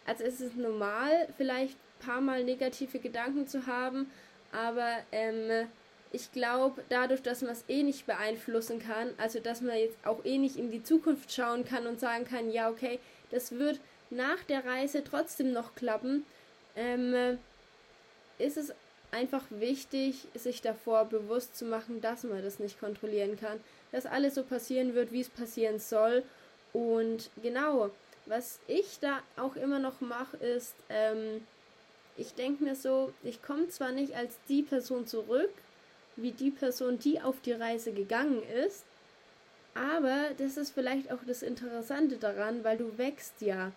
also 0.06 0.24
ist 0.24 0.40
es 0.40 0.54
normal, 0.54 1.28
vielleicht 1.36 1.74
ein 1.74 2.06
paar 2.06 2.20
Mal 2.20 2.44
negative 2.44 2.98
Gedanken 2.98 3.46
zu 3.46 3.66
haben, 3.66 4.10
aber 4.52 4.98
ähm, 5.12 5.66
ich 6.12 6.32
glaube, 6.32 6.82
dadurch, 6.88 7.22
dass 7.22 7.42
man 7.42 7.52
es 7.52 7.64
eh 7.68 7.82
nicht 7.82 8.06
beeinflussen 8.06 8.78
kann, 8.78 9.10
also 9.18 9.40
dass 9.40 9.60
man 9.60 9.76
jetzt 9.76 9.96
auch 10.04 10.24
eh 10.24 10.38
nicht 10.38 10.56
in 10.56 10.70
die 10.70 10.82
Zukunft 10.82 11.32
schauen 11.32 11.64
kann 11.64 11.86
und 11.86 12.00
sagen 12.00 12.24
kann, 12.24 12.50
ja, 12.50 12.70
okay, 12.70 12.98
das 13.30 13.52
wird 13.52 13.80
nach 14.10 14.42
der 14.44 14.64
Reise 14.64 15.02
trotzdem 15.02 15.52
noch 15.52 15.74
klappen, 15.74 16.24
ähm, 16.76 17.38
ist 18.38 18.56
es 18.56 18.72
einfach 19.10 19.44
wichtig, 19.50 20.28
sich 20.34 20.62
davor 20.62 21.06
bewusst 21.06 21.56
zu 21.56 21.64
machen, 21.64 22.00
dass 22.00 22.24
man 22.24 22.42
das 22.42 22.58
nicht 22.58 22.78
kontrollieren 22.78 23.38
kann, 23.38 23.60
dass 23.92 24.06
alles 24.06 24.34
so 24.34 24.42
passieren 24.42 24.94
wird, 24.94 25.12
wie 25.12 25.20
es 25.20 25.30
passieren 25.30 25.78
soll. 25.78 26.22
Und 26.72 27.30
genau, 27.42 27.90
was 28.26 28.58
ich 28.66 28.98
da 29.00 29.22
auch 29.36 29.56
immer 29.56 29.78
noch 29.78 30.00
mache, 30.00 30.36
ist, 30.38 30.74
ähm, 30.88 31.46
ich 32.16 32.34
denke 32.34 32.64
mir 32.64 32.74
so, 32.74 33.12
ich 33.22 33.42
komme 33.42 33.68
zwar 33.68 33.92
nicht 33.92 34.14
als 34.14 34.36
die 34.48 34.62
Person 34.62 35.06
zurück, 35.06 35.50
wie 36.16 36.32
die 36.32 36.50
Person, 36.50 36.98
die 36.98 37.20
auf 37.20 37.40
die 37.40 37.52
Reise 37.52 37.92
gegangen 37.92 38.42
ist, 38.66 38.84
aber 39.74 40.30
das 40.38 40.56
ist 40.56 40.70
vielleicht 40.70 41.12
auch 41.12 41.22
das 41.26 41.42
Interessante 41.42 42.16
daran, 42.16 42.64
weil 42.64 42.78
du 42.78 42.96
wächst 42.96 43.40
ja. 43.40 43.72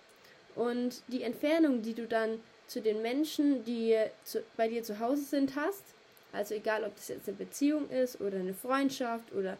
Und 0.55 1.03
die 1.07 1.23
Entfernung, 1.23 1.81
die 1.81 1.93
du 1.93 2.07
dann 2.07 2.39
zu 2.67 2.81
den 2.81 3.01
Menschen, 3.01 3.63
die 3.65 3.97
zu, 4.23 4.43
bei 4.55 4.67
dir 4.67 4.83
zu 4.83 4.99
Hause 4.99 5.23
sind, 5.23 5.55
hast, 5.55 5.83
also 6.31 6.55
egal 6.55 6.83
ob 6.83 6.95
das 6.95 7.09
jetzt 7.09 7.27
eine 7.27 7.37
Beziehung 7.37 7.89
ist 7.89 8.21
oder 8.21 8.37
eine 8.37 8.53
Freundschaft 8.53 9.33
oder 9.33 9.57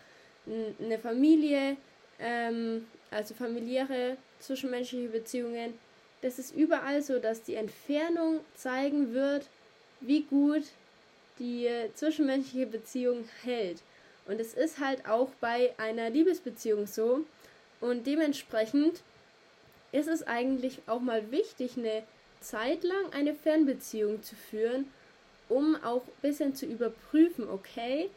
eine 0.48 1.00
Familie, 1.00 1.76
ähm, 2.20 2.88
also 3.12 3.34
familiäre 3.34 4.18
zwischenmenschliche 4.40 5.10
Beziehungen, 5.10 5.74
das 6.22 6.38
ist 6.40 6.56
überall 6.56 7.02
so, 7.02 7.20
dass 7.20 7.44
die 7.44 7.56
Entfernung 7.56 8.42
zeigen 8.56 9.14
wird, 9.14 9.48
wie 10.02 10.24
gut 10.24 10.64
die 11.40 11.70
zwischenmenschliche 11.94 12.68
Beziehung 12.68 13.26
hält. 13.44 13.82
Und 14.28 14.40
es 14.40 14.54
ist 14.54 14.80
halt 14.80 15.08
auch 15.08 15.30
bei 15.42 15.74
einer 15.78 16.10
Liebesbeziehung 16.10 16.86
so. 16.86 17.26
Und 17.82 18.06
dementsprechend 18.06 19.02
ist 19.92 20.08
es 20.08 20.28
eigentlich 20.28 20.80
auch 20.86 21.00
mal 21.00 21.32
wichtig, 21.32 21.78
eine 21.78 22.04
Zeit 22.42 22.84
lang 22.84 23.12
eine 23.12 23.34
Fernbeziehung 23.34 24.22
zu 24.22 24.36
führen, 24.36 24.92
um 25.48 25.76
auch 25.84 26.04
ein 26.04 26.22
bisschen 26.22 26.56
zu 26.56 26.66
überprüfen, 26.66 27.50
okay, 27.50 28.10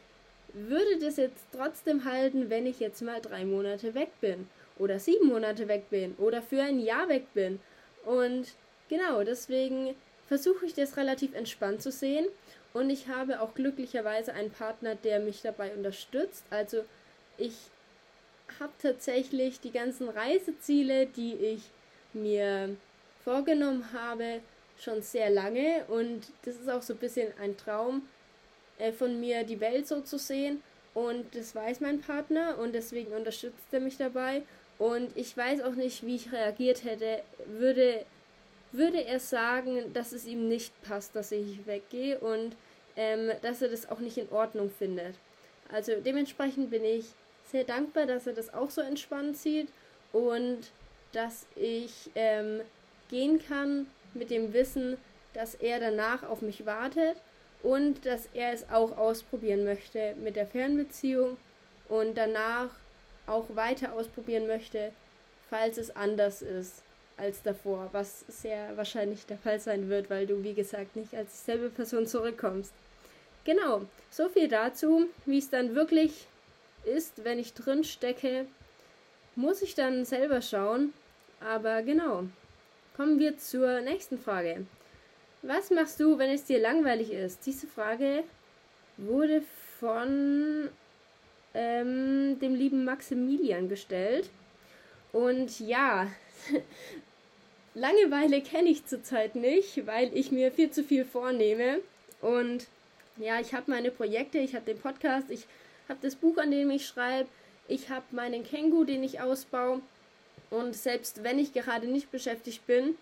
würde 0.52 0.98
das 0.98 1.16
jetzt 1.16 1.44
trotzdem 1.52 2.04
halten, 2.04 2.50
wenn 2.50 2.66
ich 2.66 2.78
jetzt 2.78 3.00
mal 3.00 3.20
drei 3.20 3.44
Monate 3.44 3.94
weg 3.94 4.10
bin 4.20 4.48
oder 4.78 4.98
sieben 4.98 5.28
Monate 5.28 5.66
weg 5.66 5.88
bin 5.88 6.14
oder 6.18 6.42
für 6.42 6.62
ein 6.62 6.78
Jahr 6.78 7.08
weg 7.08 7.32
bin. 7.32 7.58
Und 8.04 8.48
genau, 8.88 9.24
deswegen 9.24 9.94
versuche 10.28 10.66
ich 10.66 10.74
das 10.74 10.96
relativ 10.96 11.34
entspannt 11.34 11.82
zu 11.82 11.90
sehen 11.90 12.26
und 12.72 12.90
ich 12.90 13.08
habe 13.08 13.40
auch 13.40 13.54
glücklicherweise 13.54 14.32
einen 14.32 14.50
Partner, 14.50 14.94
der 14.94 15.20
mich 15.20 15.42
dabei 15.42 15.74
unterstützt. 15.74 16.44
Also 16.50 16.84
ich 17.36 17.54
habe 18.60 18.72
tatsächlich 18.80 19.60
die 19.60 19.72
ganzen 19.72 20.08
Reiseziele, 20.08 21.06
die 21.06 21.34
ich 21.34 21.62
mir 22.12 22.76
vorgenommen 23.24 23.92
habe, 23.92 24.40
schon 24.78 25.02
sehr 25.02 25.30
lange. 25.30 25.84
Und 25.88 26.32
das 26.44 26.56
ist 26.56 26.68
auch 26.68 26.82
so 26.82 26.94
ein 26.94 26.98
bisschen 26.98 27.32
ein 27.40 27.56
Traum 27.56 28.02
äh, 28.78 28.92
von 28.92 29.20
mir, 29.20 29.44
die 29.44 29.60
Welt 29.60 29.86
so 29.86 30.00
zu 30.00 30.18
sehen. 30.18 30.62
Und 30.94 31.34
das 31.34 31.54
weiß 31.54 31.80
mein 31.80 32.00
Partner 32.00 32.58
und 32.58 32.74
deswegen 32.74 33.12
unterstützt 33.12 33.72
er 33.72 33.80
mich 33.80 33.96
dabei. 33.96 34.42
Und 34.78 35.16
ich 35.16 35.36
weiß 35.36 35.62
auch 35.62 35.74
nicht, 35.74 36.04
wie 36.04 36.16
ich 36.16 36.32
reagiert 36.32 36.84
hätte, 36.84 37.22
würde, 37.46 38.04
würde 38.72 39.04
er 39.04 39.20
sagen, 39.20 39.92
dass 39.92 40.12
es 40.12 40.26
ihm 40.26 40.48
nicht 40.48 40.72
passt, 40.82 41.14
dass 41.14 41.32
ich 41.32 41.66
weggehe 41.66 42.18
und 42.18 42.56
ähm, 42.96 43.30
dass 43.42 43.62
er 43.62 43.68
das 43.68 43.90
auch 43.90 44.00
nicht 44.00 44.18
in 44.18 44.30
Ordnung 44.30 44.70
findet. 44.70 45.14
Also 45.70 45.92
dementsprechend 46.00 46.70
bin 46.70 46.84
ich 46.84 47.06
sehr 47.44 47.64
dankbar, 47.64 48.06
dass 48.06 48.26
er 48.26 48.32
das 48.32 48.52
auch 48.52 48.70
so 48.70 48.80
entspannt 48.80 49.36
sieht 49.36 49.68
und 50.12 50.70
dass 51.12 51.46
ich 51.54 52.10
ähm, 52.14 52.60
gehen 53.08 53.40
kann 53.46 53.86
mit 54.14 54.30
dem 54.30 54.52
Wissen, 54.52 54.96
dass 55.34 55.54
er 55.54 55.80
danach 55.80 56.22
auf 56.22 56.42
mich 56.42 56.66
wartet 56.66 57.16
und 57.62 58.04
dass 58.06 58.28
er 58.34 58.52
es 58.52 58.68
auch 58.70 58.96
ausprobieren 58.96 59.64
möchte 59.64 60.14
mit 60.16 60.36
der 60.36 60.46
Fernbeziehung 60.46 61.36
und 61.88 62.16
danach 62.16 62.70
auch 63.26 63.54
weiter 63.54 63.92
ausprobieren 63.92 64.46
möchte, 64.46 64.92
falls 65.48 65.78
es 65.78 65.94
anders 65.94 66.42
ist 66.42 66.82
als 67.16 67.42
davor, 67.42 67.88
was 67.92 68.24
sehr 68.28 68.76
wahrscheinlich 68.76 69.26
der 69.26 69.38
Fall 69.38 69.60
sein 69.60 69.88
wird, 69.88 70.10
weil 70.10 70.26
du, 70.26 70.42
wie 70.42 70.54
gesagt, 70.54 70.96
nicht 70.96 71.14
als 71.14 71.32
dieselbe 71.32 71.68
Person 71.68 72.06
zurückkommst. 72.06 72.72
Genau, 73.44 73.82
so 74.10 74.28
viel 74.28 74.48
dazu, 74.48 75.06
wie 75.26 75.38
es 75.38 75.50
dann 75.50 75.74
wirklich 75.74 76.26
ist, 76.84 77.24
wenn 77.24 77.38
ich 77.38 77.54
drin 77.54 77.84
stecke, 77.84 78.46
muss 79.34 79.62
ich 79.62 79.74
dann 79.74 80.04
selber 80.04 80.40
schauen. 80.40 80.92
Aber 81.40 81.82
genau, 81.82 82.24
kommen 82.96 83.18
wir 83.18 83.36
zur 83.38 83.80
nächsten 83.80 84.18
Frage. 84.18 84.66
Was 85.42 85.70
machst 85.70 85.98
du, 85.98 86.18
wenn 86.18 86.30
es 86.30 86.44
dir 86.44 86.60
langweilig 86.60 87.10
ist? 87.10 87.44
Diese 87.46 87.66
Frage 87.66 88.22
wurde 88.96 89.42
von 89.80 90.68
ähm, 91.54 92.38
dem 92.38 92.54
lieben 92.54 92.84
Maximilian 92.84 93.68
gestellt. 93.68 94.30
Und 95.12 95.58
ja, 95.60 96.06
Langeweile 97.74 98.42
kenne 98.42 98.68
ich 98.68 98.84
zurzeit 98.84 99.34
nicht, 99.34 99.86
weil 99.86 100.16
ich 100.16 100.30
mir 100.30 100.52
viel 100.52 100.70
zu 100.70 100.84
viel 100.84 101.04
vornehme. 101.04 101.80
Und 102.20 102.66
ja, 103.16 103.40
ich 103.40 103.54
habe 103.54 103.70
meine 103.70 103.90
Projekte, 103.90 104.38
ich 104.38 104.54
habe 104.54 104.66
den 104.66 104.78
Podcast, 104.78 105.30
ich 105.30 105.46
habe 105.88 106.00
das 106.02 106.16
Buch, 106.16 106.38
an 106.38 106.50
dem 106.50 106.70
ich 106.70 106.86
schreibe, 106.86 107.28
ich 107.68 107.88
habe 107.88 108.04
meinen 108.10 108.44
Känguru, 108.44 108.84
den 108.84 109.02
ich 109.02 109.20
ausbaue. 109.20 109.80
Und 110.50 110.76
selbst 110.76 111.24
wenn 111.24 111.38
ich 111.38 111.52
gerade 111.52 111.86
nicht 111.86 112.10
beschäftigt 112.10 112.66
bin 112.66 112.96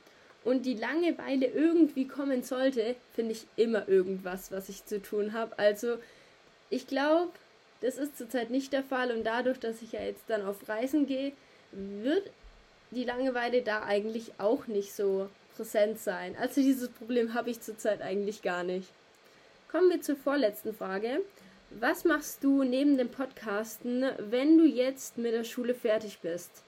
und 0.45 0.67
die 0.67 0.75
Langeweile 0.75 1.47
irgendwie 1.47 2.07
kommen 2.07 2.43
sollte, 2.45 2.95
finde 3.15 3.33
ich 3.33 3.47
immer 3.57 3.89
irgendwas, 3.89 4.53
was 4.53 4.69
ich 4.69 4.85
zu 4.85 5.03
tun 5.03 5.33
habe. 5.33 5.59
Also 5.59 5.99
ich 6.71 6.87
glaube, 6.87 7.33
das 7.81 7.97
ist 7.97 8.17
zurzeit 8.17 8.51
nicht 8.51 8.73
der 8.73 8.85
Fall 8.85 9.11
und 9.11 9.25
dadurch, 9.25 9.59
dass 9.59 9.83
ich 9.83 9.93
ja 9.93 10.03
jetzt 10.03 10.25
dann 10.29 10.43
auf 10.43 10.69
Reisen 10.69 11.07
gehe, 11.07 11.33
wird 11.73 12.31
die 12.91 13.05
Langeweile 13.05 13.63
da 13.63 13.83
eigentlich 13.83 14.33
auch 14.39 14.67
nicht 14.67 14.93
so 14.93 15.29
präsent 15.57 15.99
sein. 15.99 16.37
Also 16.41 16.61
dieses 16.61 16.89
Problem 16.89 17.35
habe 17.35 17.51
ich 17.51 17.61
zurzeit 17.61 18.03
eigentlich 18.03 18.43
gar 18.43 18.63
nicht. 18.63 18.89
Kommen 19.71 19.91
wir 19.91 20.01
zur 20.01 20.17
vorletzten 20.17 20.75
Frage. 20.75 21.21
Was 21.71 22.05
machst 22.05 22.43
du 22.43 22.65
neben 22.65 22.99
dem 22.99 23.09
Podcasten, 23.09 24.05
wenn 24.19 24.59
du 24.59 24.65
jetzt 24.65 25.19
mit 25.19 25.33
der 25.33 25.45
Schule 25.45 25.75
fertig 25.75 26.19
bist? 26.21 26.65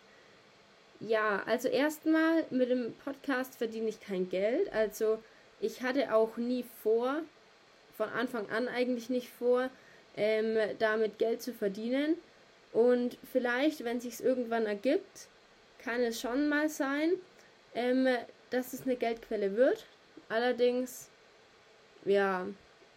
Ja, 1.00 1.42
also 1.46 1.66
erstmal 1.66 2.44
mit 2.50 2.70
dem 2.70 2.94
Podcast 3.04 3.56
verdiene 3.56 3.88
ich 3.88 4.00
kein 4.00 4.28
Geld. 4.28 4.72
Also 4.72 5.18
ich 5.60 5.82
hatte 5.82 6.14
auch 6.14 6.36
nie 6.36 6.64
vor, 6.82 7.22
von 7.96 8.08
Anfang 8.10 8.48
an 8.50 8.68
eigentlich 8.68 9.10
nicht 9.10 9.28
vor, 9.28 9.70
ähm, 10.16 10.56
damit 10.78 11.18
Geld 11.18 11.42
zu 11.42 11.52
verdienen. 11.52 12.16
Und 12.72 13.18
vielleicht, 13.32 13.84
wenn 13.84 14.00
sich 14.00 14.22
irgendwann 14.22 14.66
ergibt, 14.66 15.28
kann 15.84 16.00
es 16.02 16.20
schon 16.20 16.48
mal 16.48 16.68
sein, 16.68 17.12
ähm, 17.74 18.08
dass 18.50 18.72
es 18.72 18.82
eine 18.82 18.96
Geldquelle 18.96 19.56
wird. 19.56 19.86
Allerdings, 20.28 21.08
ja, 22.04 22.46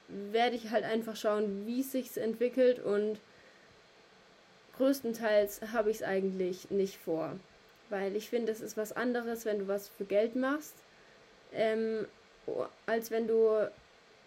werde 0.07 0.55
ich 0.55 0.69
halt 0.69 0.83
einfach 0.83 1.15
schauen, 1.15 1.65
wie 1.65 1.81
es 1.81 1.91
sich 1.91 2.15
entwickelt 2.17 2.79
und 2.79 3.19
größtenteils 4.77 5.61
habe 5.73 5.89
ich 5.89 5.97
es 5.97 6.03
eigentlich 6.03 6.69
nicht 6.69 6.97
vor. 6.97 7.39
Weil 7.89 8.15
ich 8.15 8.29
finde, 8.29 8.51
es 8.51 8.61
ist 8.61 8.77
was 8.77 8.93
anderes, 8.93 9.45
wenn 9.45 9.59
du 9.59 9.67
was 9.67 9.87
für 9.87 10.05
Geld 10.05 10.35
machst, 10.35 10.75
ähm, 11.53 12.07
als 12.85 13.11
wenn 13.11 13.27
du 13.27 13.69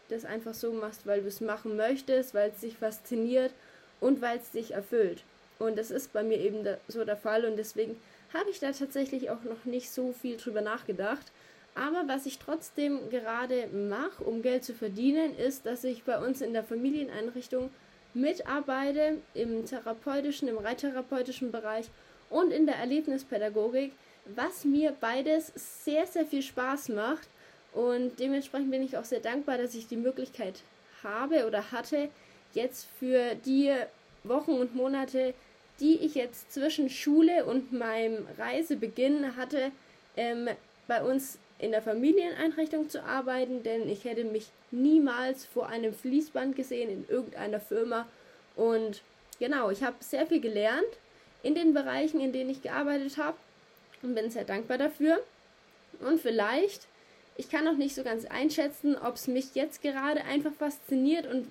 das 0.08 0.24
einfach 0.24 0.54
so 0.54 0.72
machst, 0.72 1.06
weil 1.06 1.22
du 1.22 1.28
es 1.28 1.40
machen 1.40 1.76
möchtest, 1.76 2.34
weil 2.34 2.50
es 2.50 2.60
dich 2.60 2.76
fasziniert 2.76 3.52
und 4.00 4.22
weil 4.22 4.38
es 4.38 4.50
dich 4.50 4.72
erfüllt. 4.72 5.22
Und 5.58 5.76
das 5.76 5.90
ist 5.90 6.12
bei 6.12 6.22
mir 6.22 6.38
eben 6.38 6.66
so 6.86 7.04
der 7.04 7.16
Fall 7.16 7.44
und 7.44 7.56
deswegen 7.56 8.00
habe 8.34 8.50
ich 8.50 8.60
da 8.60 8.72
tatsächlich 8.72 9.30
auch 9.30 9.42
noch 9.44 9.64
nicht 9.64 9.90
so 9.90 10.12
viel 10.12 10.36
drüber 10.36 10.60
nachgedacht. 10.60 11.32
Aber 11.74 12.08
was 12.08 12.26
ich 12.26 12.38
trotzdem 12.38 13.08
gerade 13.08 13.68
mache, 13.68 14.24
um 14.24 14.42
Geld 14.42 14.64
zu 14.64 14.74
verdienen, 14.74 15.36
ist, 15.36 15.64
dass 15.64 15.84
ich 15.84 16.04
bei 16.04 16.18
uns 16.18 16.40
in 16.40 16.52
der 16.52 16.64
Familieneinrichtung 16.64 17.70
mitarbeite 18.14 19.18
im 19.34 19.64
therapeutischen, 19.64 20.48
im 20.48 20.58
reittherapeutischen 20.58 21.52
Bereich 21.52 21.86
und 22.30 22.50
in 22.52 22.66
der 22.66 22.76
Erlebnispädagogik, 22.76 23.92
was 24.34 24.64
mir 24.64 24.94
beides 25.00 25.52
sehr, 25.54 26.06
sehr 26.06 26.26
viel 26.26 26.42
Spaß 26.42 26.90
macht. 26.90 27.28
Und 27.72 28.18
dementsprechend 28.18 28.70
bin 28.70 28.82
ich 28.82 28.96
auch 28.96 29.04
sehr 29.04 29.20
dankbar, 29.20 29.58
dass 29.58 29.74
ich 29.74 29.86
die 29.86 29.96
Möglichkeit 29.96 30.62
habe 31.02 31.46
oder 31.46 31.70
hatte, 31.70 32.08
jetzt 32.54 32.88
für 32.98 33.34
die 33.34 33.72
Wochen 34.24 34.52
und 34.52 34.74
Monate, 34.74 35.34
die 35.80 35.96
ich 35.96 36.14
jetzt 36.14 36.52
zwischen 36.52 36.90
Schule 36.90 37.44
und 37.44 37.72
meinem 37.72 38.26
Reisebeginn 38.36 39.36
hatte, 39.36 39.70
ähm, 40.16 40.48
bei 40.86 41.02
uns 41.02 41.38
in 41.58 41.72
der 41.72 41.82
Familieneinrichtung 41.82 42.88
zu 42.88 43.02
arbeiten, 43.02 43.62
denn 43.62 43.88
ich 43.88 44.04
hätte 44.04 44.24
mich 44.24 44.48
niemals 44.70 45.44
vor 45.44 45.68
einem 45.68 45.92
Fließband 45.92 46.56
gesehen 46.56 46.90
in 46.90 47.08
irgendeiner 47.08 47.60
Firma. 47.60 48.06
Und 48.56 49.02
genau, 49.38 49.70
ich 49.70 49.82
habe 49.82 49.96
sehr 50.00 50.26
viel 50.26 50.40
gelernt 50.40 50.86
in 51.42 51.54
den 51.54 51.74
Bereichen, 51.74 52.20
in 52.20 52.32
denen 52.32 52.50
ich 52.50 52.62
gearbeitet 52.62 53.16
habe 53.16 53.36
und 54.02 54.14
bin 54.14 54.30
sehr 54.30 54.44
dankbar 54.44 54.78
dafür. 54.78 55.20
Und 56.00 56.20
vielleicht, 56.20 56.86
ich 57.36 57.50
kann 57.50 57.64
noch 57.64 57.76
nicht 57.76 57.94
so 57.94 58.04
ganz 58.04 58.24
einschätzen, 58.24 58.96
ob 58.96 59.16
es 59.16 59.26
mich 59.26 59.54
jetzt 59.54 59.82
gerade 59.82 60.24
einfach 60.24 60.52
fasziniert 60.52 61.26
und 61.26 61.48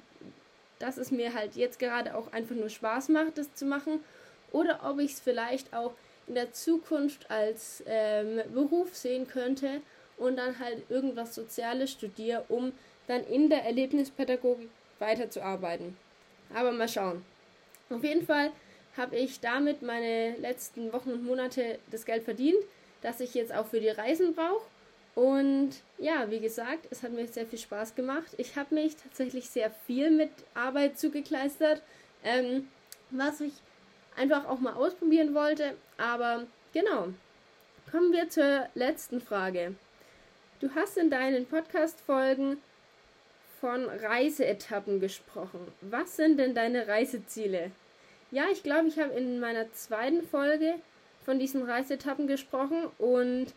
dass 0.79 0.97
es 0.97 1.11
mir 1.11 1.33
halt 1.33 1.55
jetzt 1.55 1.79
gerade 1.79 2.15
auch 2.15 2.31
einfach 2.31 2.55
nur 2.55 2.69
Spaß 2.69 3.09
macht, 3.09 3.37
das 3.37 3.53
zu 3.53 3.65
machen, 3.65 4.03
oder 4.51 4.79
ob 4.83 4.99
ich 4.99 5.13
es 5.13 5.19
vielleicht 5.19 5.73
auch 5.73 5.93
in 6.27 6.35
der 6.35 6.53
Zukunft 6.53 7.29
als 7.29 7.83
ähm, 7.85 8.41
Beruf 8.53 8.95
sehen 8.95 9.27
könnte 9.27 9.81
und 10.17 10.37
dann 10.37 10.59
halt 10.59 10.89
irgendwas 10.89 11.35
Soziales 11.35 11.91
studiere, 11.91 12.45
um 12.49 12.73
dann 13.07 13.23
in 13.25 13.49
der 13.49 13.63
Erlebnispädagogik 13.63 14.69
weiterzuarbeiten. 14.99 15.95
Aber 16.53 16.71
mal 16.71 16.87
schauen. 16.87 17.23
Auf 17.89 18.03
jeden 18.03 18.25
Fall 18.25 18.51
habe 18.97 19.15
ich 19.15 19.39
damit 19.39 19.81
meine 19.81 20.35
letzten 20.37 20.91
Wochen 20.91 21.11
und 21.11 21.23
Monate 21.23 21.79
das 21.91 22.05
Geld 22.05 22.23
verdient, 22.23 22.57
das 23.01 23.19
ich 23.19 23.33
jetzt 23.33 23.53
auch 23.53 23.67
für 23.67 23.79
die 23.79 23.89
Reisen 23.89 24.33
brauche. 24.33 24.65
Und 25.17 25.71
ja, 25.97 26.29
wie 26.29 26.39
gesagt, 26.39 26.85
es 26.91 27.01
hat 27.01 27.11
mir 27.11 27.25
sehr 27.25 27.47
viel 27.47 27.57
Spaß 27.57 27.95
gemacht. 27.95 28.35
Ich 28.37 28.55
habe 28.55 28.75
mich 28.75 28.97
tatsächlich 28.97 29.49
sehr 29.49 29.71
viel 29.71 30.11
mit 30.11 30.29
Arbeit 30.53 30.99
zugekleistert, 30.99 31.81
ähm, 32.23 32.67
was 33.09 33.41
ich 33.41 33.53
einfach 34.15 34.45
auch 34.45 34.59
mal 34.59 34.75
ausprobieren 34.75 35.33
wollte. 35.33 35.75
Aber 35.97 36.45
genau, 36.71 37.07
kommen 37.89 38.11
wir 38.11 38.29
zur 38.29 38.69
letzten 38.75 39.19
Frage. 39.19 39.73
Du 40.59 40.69
hast 40.75 40.99
in 40.99 41.09
deinen 41.09 41.47
Podcast-Folgen 41.47 42.57
von 43.59 43.89
Reiseetappen 43.89 44.99
gesprochen. 44.99 45.71
Was 45.81 46.15
sind 46.15 46.37
denn 46.37 46.53
deine 46.53 46.87
Reiseziele? 46.87 47.71
Ja, 48.29 48.45
ich 48.51 48.61
glaube, 48.61 48.87
ich 48.87 48.99
habe 48.99 49.13
in 49.13 49.39
meiner 49.39 49.73
zweiten 49.73 50.21
Folge 50.21 50.75
von 51.25 51.39
diesen 51.39 51.63
Reiseetappen 51.63 52.27
gesprochen 52.27 52.85
und 52.99 53.47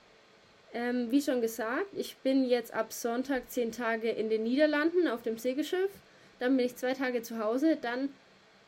ähm, 0.72 1.10
wie 1.10 1.20
schon 1.20 1.40
gesagt, 1.40 1.86
ich 1.94 2.16
bin 2.18 2.48
jetzt 2.48 2.72
ab 2.72 2.92
Sonntag 2.92 3.50
zehn 3.50 3.72
Tage 3.72 4.10
in 4.10 4.30
den 4.30 4.44
Niederlanden 4.44 5.08
auf 5.08 5.22
dem 5.22 5.38
Segelschiff. 5.38 5.90
Dann 6.38 6.56
bin 6.56 6.66
ich 6.66 6.76
zwei 6.76 6.94
Tage 6.94 7.22
zu 7.22 7.38
Hause. 7.38 7.76
Dann 7.80 8.08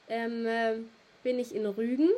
ähm, 0.09 0.47
äh, 0.47 0.75
bin 1.23 1.39
ich 1.39 1.55
in 1.55 1.67
Rügen. 1.67 2.09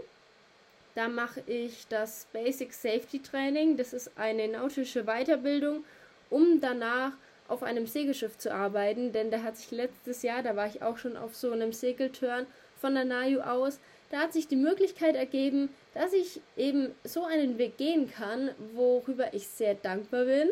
Da 0.94 1.08
mache 1.08 1.42
ich 1.46 1.86
das 1.88 2.26
Basic 2.32 2.72
Safety 2.72 3.20
Training. 3.20 3.76
Das 3.76 3.92
ist 3.92 4.12
eine 4.16 4.48
nautische 4.48 5.04
Weiterbildung 5.04 5.84
um 6.34 6.60
danach 6.60 7.12
auf 7.46 7.62
einem 7.62 7.86
Segelschiff 7.86 8.38
zu 8.38 8.52
arbeiten, 8.52 9.12
denn 9.12 9.30
da 9.30 9.42
hat 9.42 9.56
sich 9.56 9.70
letztes 9.70 10.22
Jahr, 10.22 10.42
da 10.42 10.56
war 10.56 10.66
ich 10.66 10.82
auch 10.82 10.98
schon 10.98 11.16
auf 11.16 11.36
so 11.36 11.52
einem 11.52 11.72
Segeltörn 11.72 12.46
von 12.80 12.94
der 12.94 13.04
Naju 13.04 13.40
aus, 13.40 13.78
da 14.14 14.20
hat 14.20 14.32
sich 14.32 14.46
die 14.46 14.54
Möglichkeit 14.54 15.16
ergeben, 15.16 15.70
dass 15.92 16.12
ich 16.12 16.40
eben 16.56 16.94
so 17.02 17.24
einen 17.24 17.58
Weg 17.58 17.78
gehen 17.78 18.08
kann, 18.08 18.50
worüber 18.72 19.34
ich 19.34 19.48
sehr 19.48 19.74
dankbar 19.74 20.26
bin. 20.26 20.48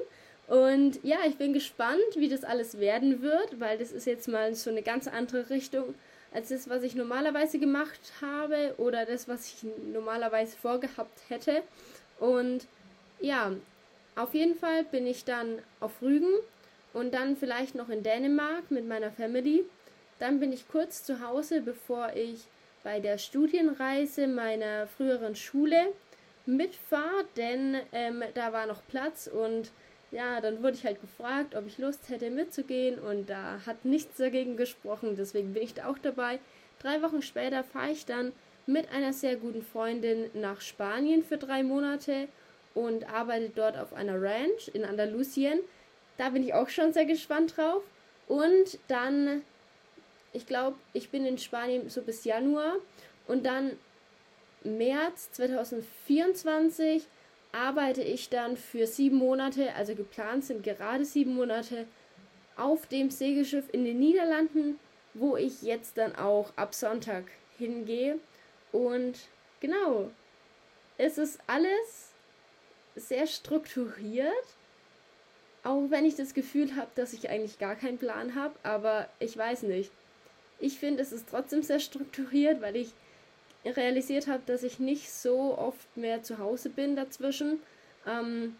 Und 0.48 0.98
ja, 1.04 1.18
ich 1.28 1.36
bin 1.36 1.52
gespannt, 1.52 2.02
wie 2.16 2.28
das 2.28 2.42
alles 2.42 2.80
werden 2.80 3.22
wird, 3.22 3.60
weil 3.60 3.78
das 3.78 3.92
ist 3.92 4.06
jetzt 4.06 4.26
mal 4.26 4.52
so 4.56 4.68
eine 4.68 4.82
ganz 4.82 5.06
andere 5.06 5.48
Richtung 5.48 5.94
als 6.32 6.48
das, 6.48 6.68
was 6.68 6.82
ich 6.82 6.96
normalerweise 6.96 7.60
gemacht 7.60 8.00
habe 8.20 8.74
oder 8.78 9.06
das, 9.06 9.28
was 9.28 9.46
ich 9.46 9.70
normalerweise 9.92 10.56
vorgehabt 10.56 11.20
hätte. 11.28 11.62
Und 12.18 12.66
ja, 13.20 13.52
auf 14.16 14.34
jeden 14.34 14.56
Fall 14.56 14.82
bin 14.82 15.06
ich 15.06 15.24
dann 15.24 15.60
auf 15.78 16.02
Rügen 16.02 16.34
und 16.94 17.14
dann 17.14 17.36
vielleicht 17.36 17.76
noch 17.76 17.90
in 17.90 18.02
Dänemark 18.02 18.72
mit 18.72 18.88
meiner 18.88 19.12
Family. 19.12 19.64
Dann 20.18 20.40
bin 20.40 20.52
ich 20.52 20.66
kurz 20.66 21.04
zu 21.04 21.20
Hause, 21.20 21.60
bevor 21.60 22.12
ich 22.16 22.40
bei 22.84 23.00
der 23.00 23.18
Studienreise 23.18 24.26
meiner 24.26 24.86
früheren 24.86 25.36
Schule 25.36 25.92
mitfahre, 26.46 27.24
denn 27.36 27.76
ähm, 27.92 28.22
da 28.34 28.52
war 28.52 28.66
noch 28.66 28.82
Platz 28.88 29.28
und 29.28 29.70
ja, 30.10 30.40
dann 30.40 30.62
wurde 30.62 30.76
ich 30.76 30.84
halt 30.84 31.00
gefragt, 31.00 31.54
ob 31.54 31.66
ich 31.66 31.78
Lust 31.78 32.08
hätte 32.08 32.30
mitzugehen 32.30 32.98
und 32.98 33.30
da 33.30 33.60
hat 33.64 33.84
nichts 33.84 34.18
dagegen 34.18 34.56
gesprochen, 34.56 35.16
deswegen 35.16 35.54
bin 35.54 35.62
ich 35.62 35.74
da 35.74 35.88
auch 35.88 35.98
dabei. 35.98 36.38
Drei 36.80 37.00
Wochen 37.02 37.22
später 37.22 37.64
fahre 37.64 37.92
ich 37.92 38.04
dann 38.04 38.32
mit 38.66 38.92
einer 38.92 39.12
sehr 39.12 39.36
guten 39.36 39.62
Freundin 39.62 40.30
nach 40.34 40.60
Spanien 40.60 41.22
für 41.24 41.38
drei 41.38 41.62
Monate 41.62 42.28
und 42.74 43.08
arbeitet 43.12 43.56
dort 43.56 43.76
auf 43.76 43.92
einer 43.92 44.20
Ranch 44.20 44.68
in 44.72 44.84
Andalusien. 44.84 45.60
Da 46.16 46.30
bin 46.30 46.42
ich 46.42 46.54
auch 46.54 46.68
schon 46.68 46.92
sehr 46.92 47.04
gespannt 47.04 47.56
drauf. 47.56 47.82
Und 48.28 48.78
dann, 48.88 49.42
ich 50.32 50.46
glaube, 50.46 50.76
ich 50.92 51.10
bin 51.10 51.24
in 51.24 51.38
Spanien 51.38 51.88
so 51.88 52.02
bis 52.02 52.24
Januar 52.24 52.76
und 53.26 53.44
dann 53.44 53.78
März 54.64 55.32
2024 55.32 57.06
arbeite 57.52 58.02
ich 58.02 58.30
dann 58.30 58.56
für 58.56 58.86
sieben 58.86 59.16
Monate, 59.16 59.74
also 59.74 59.94
geplant 59.94 60.44
sind 60.44 60.62
gerade 60.62 61.04
sieben 61.04 61.34
Monate, 61.34 61.86
auf 62.56 62.86
dem 62.86 63.10
Segelschiff 63.10 63.68
in 63.72 63.84
den 63.84 63.98
Niederlanden, 63.98 64.78
wo 65.14 65.36
ich 65.36 65.62
jetzt 65.62 65.98
dann 65.98 66.16
auch 66.16 66.52
ab 66.56 66.74
Sonntag 66.74 67.24
hingehe. 67.58 68.18
Und 68.72 69.18
genau, 69.60 70.10
es 70.98 71.18
ist 71.18 71.38
alles 71.46 72.12
sehr 72.94 73.26
strukturiert, 73.26 74.32
auch 75.64 75.90
wenn 75.90 76.04
ich 76.04 76.16
das 76.16 76.34
Gefühl 76.34 76.74
habe, 76.76 76.90
dass 76.94 77.12
ich 77.12 77.30
eigentlich 77.30 77.58
gar 77.58 77.76
keinen 77.76 77.98
Plan 77.98 78.34
habe, 78.34 78.54
aber 78.62 79.08
ich 79.18 79.36
weiß 79.36 79.62
nicht. 79.64 79.92
Ich 80.62 80.78
finde, 80.78 81.02
es 81.02 81.10
ist 81.10 81.28
trotzdem 81.28 81.64
sehr 81.64 81.80
strukturiert, 81.80 82.62
weil 82.62 82.76
ich 82.76 82.92
realisiert 83.64 84.28
habe, 84.28 84.44
dass 84.46 84.62
ich 84.62 84.78
nicht 84.78 85.12
so 85.12 85.58
oft 85.58 85.96
mehr 85.96 86.22
zu 86.22 86.38
Hause 86.38 86.70
bin 86.70 86.94
dazwischen. 86.94 87.58
Ähm, 88.06 88.54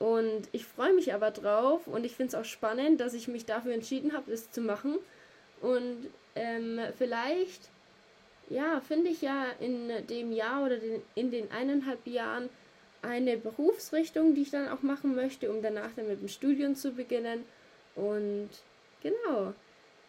und 0.00 0.48
ich 0.50 0.64
freue 0.64 0.92
mich 0.92 1.14
aber 1.14 1.30
drauf 1.30 1.86
und 1.86 2.04
ich 2.04 2.16
finde 2.16 2.28
es 2.28 2.34
auch 2.34 2.44
spannend, 2.44 3.00
dass 3.00 3.14
ich 3.14 3.28
mich 3.28 3.46
dafür 3.46 3.72
entschieden 3.72 4.14
habe, 4.14 4.32
das 4.32 4.50
zu 4.50 4.60
machen. 4.60 4.96
Und 5.60 6.08
ähm, 6.34 6.80
vielleicht, 6.96 7.68
ja, 8.48 8.80
finde 8.80 9.10
ich 9.10 9.22
ja 9.22 9.46
in 9.60 10.06
dem 10.08 10.32
Jahr 10.32 10.64
oder 10.64 10.78
den, 10.78 11.02
in 11.14 11.30
den 11.30 11.52
eineinhalb 11.52 12.04
Jahren 12.04 12.48
eine 13.02 13.36
Berufsrichtung, 13.36 14.34
die 14.34 14.42
ich 14.42 14.50
dann 14.50 14.68
auch 14.68 14.82
machen 14.82 15.14
möchte, 15.14 15.52
um 15.52 15.62
danach 15.62 15.90
dann 15.94 16.08
mit 16.08 16.20
dem 16.20 16.28
Studium 16.28 16.74
zu 16.74 16.90
beginnen. 16.90 17.44
Und 17.94 18.50
genau, 19.02 19.54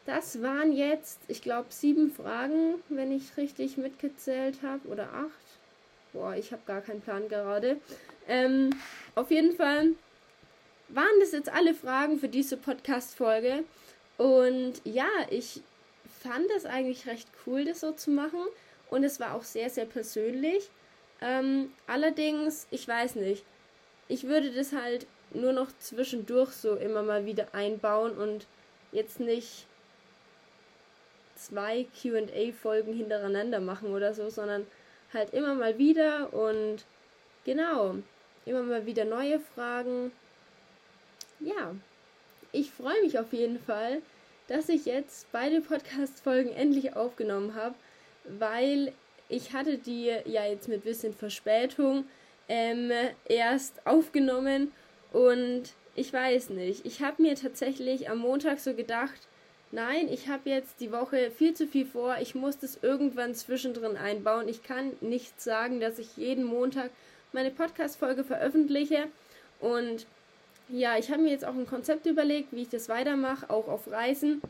das 0.09 0.41
waren 0.41 0.73
jetzt, 0.73 1.19
ich 1.27 1.43
glaube, 1.43 1.67
sieben 1.69 2.11
Fragen, 2.11 2.81
wenn 2.89 3.11
ich 3.11 3.37
richtig 3.37 3.77
mitgezählt 3.77 4.63
habe, 4.63 4.87
oder 4.87 5.13
acht. 5.13 5.59
Boah, 6.13 6.33
ich 6.35 6.51
habe 6.51 6.63
gar 6.65 6.81
keinen 6.81 7.01
Plan 7.01 7.29
gerade. 7.29 7.77
Ähm, 8.27 8.71
auf 9.13 9.29
jeden 9.29 9.55
Fall 9.55 9.89
waren 10.87 11.19
das 11.19 11.31
jetzt 11.31 11.49
alle 11.49 11.75
Fragen 11.75 12.19
für 12.19 12.27
diese 12.27 12.57
Podcast-Folge. 12.57 13.63
Und 14.17 14.81
ja, 14.83 15.09
ich 15.29 15.61
fand 16.23 16.49
es 16.57 16.65
eigentlich 16.65 17.05
recht 17.05 17.27
cool, 17.45 17.65
das 17.65 17.81
so 17.81 17.91
zu 17.91 18.09
machen. 18.09 18.41
Und 18.89 19.03
es 19.03 19.19
war 19.19 19.35
auch 19.35 19.43
sehr, 19.43 19.69
sehr 19.69 19.85
persönlich. 19.85 20.71
Ähm, 21.21 21.71
allerdings, 21.85 22.65
ich 22.71 22.87
weiß 22.87 23.13
nicht. 23.13 23.45
Ich 24.07 24.23
würde 24.23 24.49
das 24.49 24.73
halt 24.73 25.05
nur 25.35 25.53
noch 25.53 25.69
zwischendurch 25.77 26.49
so 26.49 26.75
immer 26.77 27.03
mal 27.03 27.27
wieder 27.27 27.53
einbauen 27.53 28.17
und 28.17 28.47
jetzt 28.91 29.19
nicht 29.19 29.67
zwei 31.45 31.87
QA-Folgen 32.01 32.93
hintereinander 32.93 33.59
machen 33.59 33.93
oder 33.93 34.13
so, 34.13 34.29
sondern 34.29 34.65
halt 35.13 35.33
immer 35.33 35.55
mal 35.55 35.77
wieder 35.77 36.33
und 36.33 36.85
genau, 37.45 37.95
immer 38.45 38.63
mal 38.63 38.85
wieder 38.85 39.05
neue 39.05 39.39
Fragen. 39.39 40.11
Ja, 41.39 41.75
ich 42.51 42.71
freue 42.71 43.01
mich 43.01 43.17
auf 43.19 43.31
jeden 43.33 43.59
Fall, 43.59 44.01
dass 44.47 44.69
ich 44.69 44.85
jetzt 44.85 45.31
beide 45.31 45.61
Podcast-Folgen 45.61 46.51
endlich 46.51 46.95
aufgenommen 46.95 47.55
habe, 47.55 47.75
weil 48.25 48.93
ich 49.29 49.53
hatte 49.53 49.77
die 49.77 50.11
ja 50.25 50.45
jetzt 50.45 50.67
mit 50.67 50.83
bisschen 50.83 51.13
Verspätung 51.13 52.05
ähm, 52.47 52.91
erst 53.25 53.85
aufgenommen 53.85 54.71
und 55.13 55.73
ich 55.95 56.11
weiß 56.11 56.49
nicht. 56.49 56.85
Ich 56.85 57.01
habe 57.01 57.21
mir 57.21 57.35
tatsächlich 57.35 58.09
am 58.09 58.19
Montag 58.19 58.59
so 58.59 58.73
gedacht, 58.73 59.27
nein, 59.71 60.07
ich 60.11 60.27
habe 60.27 60.49
jetzt 60.49 60.79
die 60.79 60.91
Woche 60.91 61.31
viel 61.31 61.53
zu 61.53 61.67
viel 61.67 61.85
vor. 61.85 62.17
Ich 62.21 62.35
muss 62.35 62.57
das 62.57 62.79
irgendwann 62.81 63.35
zwischendrin 63.35 63.97
einbauen. 63.97 64.47
Ich 64.47 64.63
kann 64.63 64.91
nicht 65.01 65.41
sagen, 65.41 65.79
dass 65.79 65.99
ich 65.99 66.17
jeden 66.17 66.43
Montag 66.43 66.91
meine 67.31 67.51
Podcast-Folge 67.51 68.23
veröffentliche. 68.23 69.07
Und 69.59 70.05
ja, 70.69 70.97
ich 70.97 71.11
habe 71.11 71.21
mir 71.21 71.31
jetzt 71.31 71.45
auch 71.45 71.55
ein 71.55 71.67
Konzept 71.67 72.05
überlegt, 72.05 72.51
wie 72.51 72.63
ich 72.63 72.69
das 72.69 72.89
weitermache, 72.89 73.49
auch 73.49 73.67
auf 73.67 73.91
Reisen. 73.91 74.41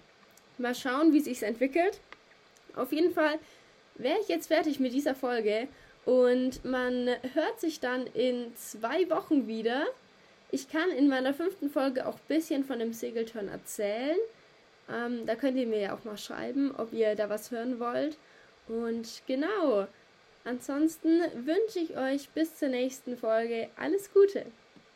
Mal 0.57 0.75
schauen, 0.75 1.13
wie 1.13 1.21
sich 1.21 1.41
entwickelt. 1.43 1.99
Auf 2.75 2.91
jeden 2.91 3.13
Fall 3.13 3.39
wäre 3.95 4.19
ich 4.21 4.27
jetzt 4.27 4.47
fertig 4.47 4.79
mit 4.79 4.93
dieser 4.93 5.15
Folge 5.15 5.67
und 6.05 6.63
man 6.65 7.09
hört 7.33 7.59
sich 7.59 7.79
dann 7.79 8.07
in 8.07 8.53
zwei 8.55 9.09
Wochen 9.09 9.47
wieder. 9.47 9.85
Ich 10.51 10.69
kann 10.69 10.89
in 10.89 11.07
meiner 11.07 11.33
fünften 11.33 11.69
Folge 11.69 12.07
auch 12.07 12.15
ein 12.15 12.27
bisschen 12.27 12.63
von 12.63 12.79
dem 12.79 12.93
Segelturn 12.93 13.47
erzählen. 13.47 14.17
Ähm, 14.91 15.25
da 15.25 15.35
könnt 15.35 15.57
ihr 15.57 15.67
mir 15.67 15.79
ja 15.79 15.95
auch 15.95 16.03
mal 16.03 16.17
schreiben, 16.17 16.73
ob 16.77 16.93
ihr 16.93 17.15
da 17.15 17.29
was 17.29 17.51
hören 17.51 17.79
wollt. 17.79 18.17
Und 18.67 19.23
genau, 19.27 19.87
ansonsten 20.43 21.21
wünsche 21.33 21.79
ich 21.79 21.97
euch 21.97 22.29
bis 22.29 22.55
zur 22.55 22.69
nächsten 22.69 23.17
Folge 23.17 23.69
alles 23.75 24.13
Gute. 24.13 24.45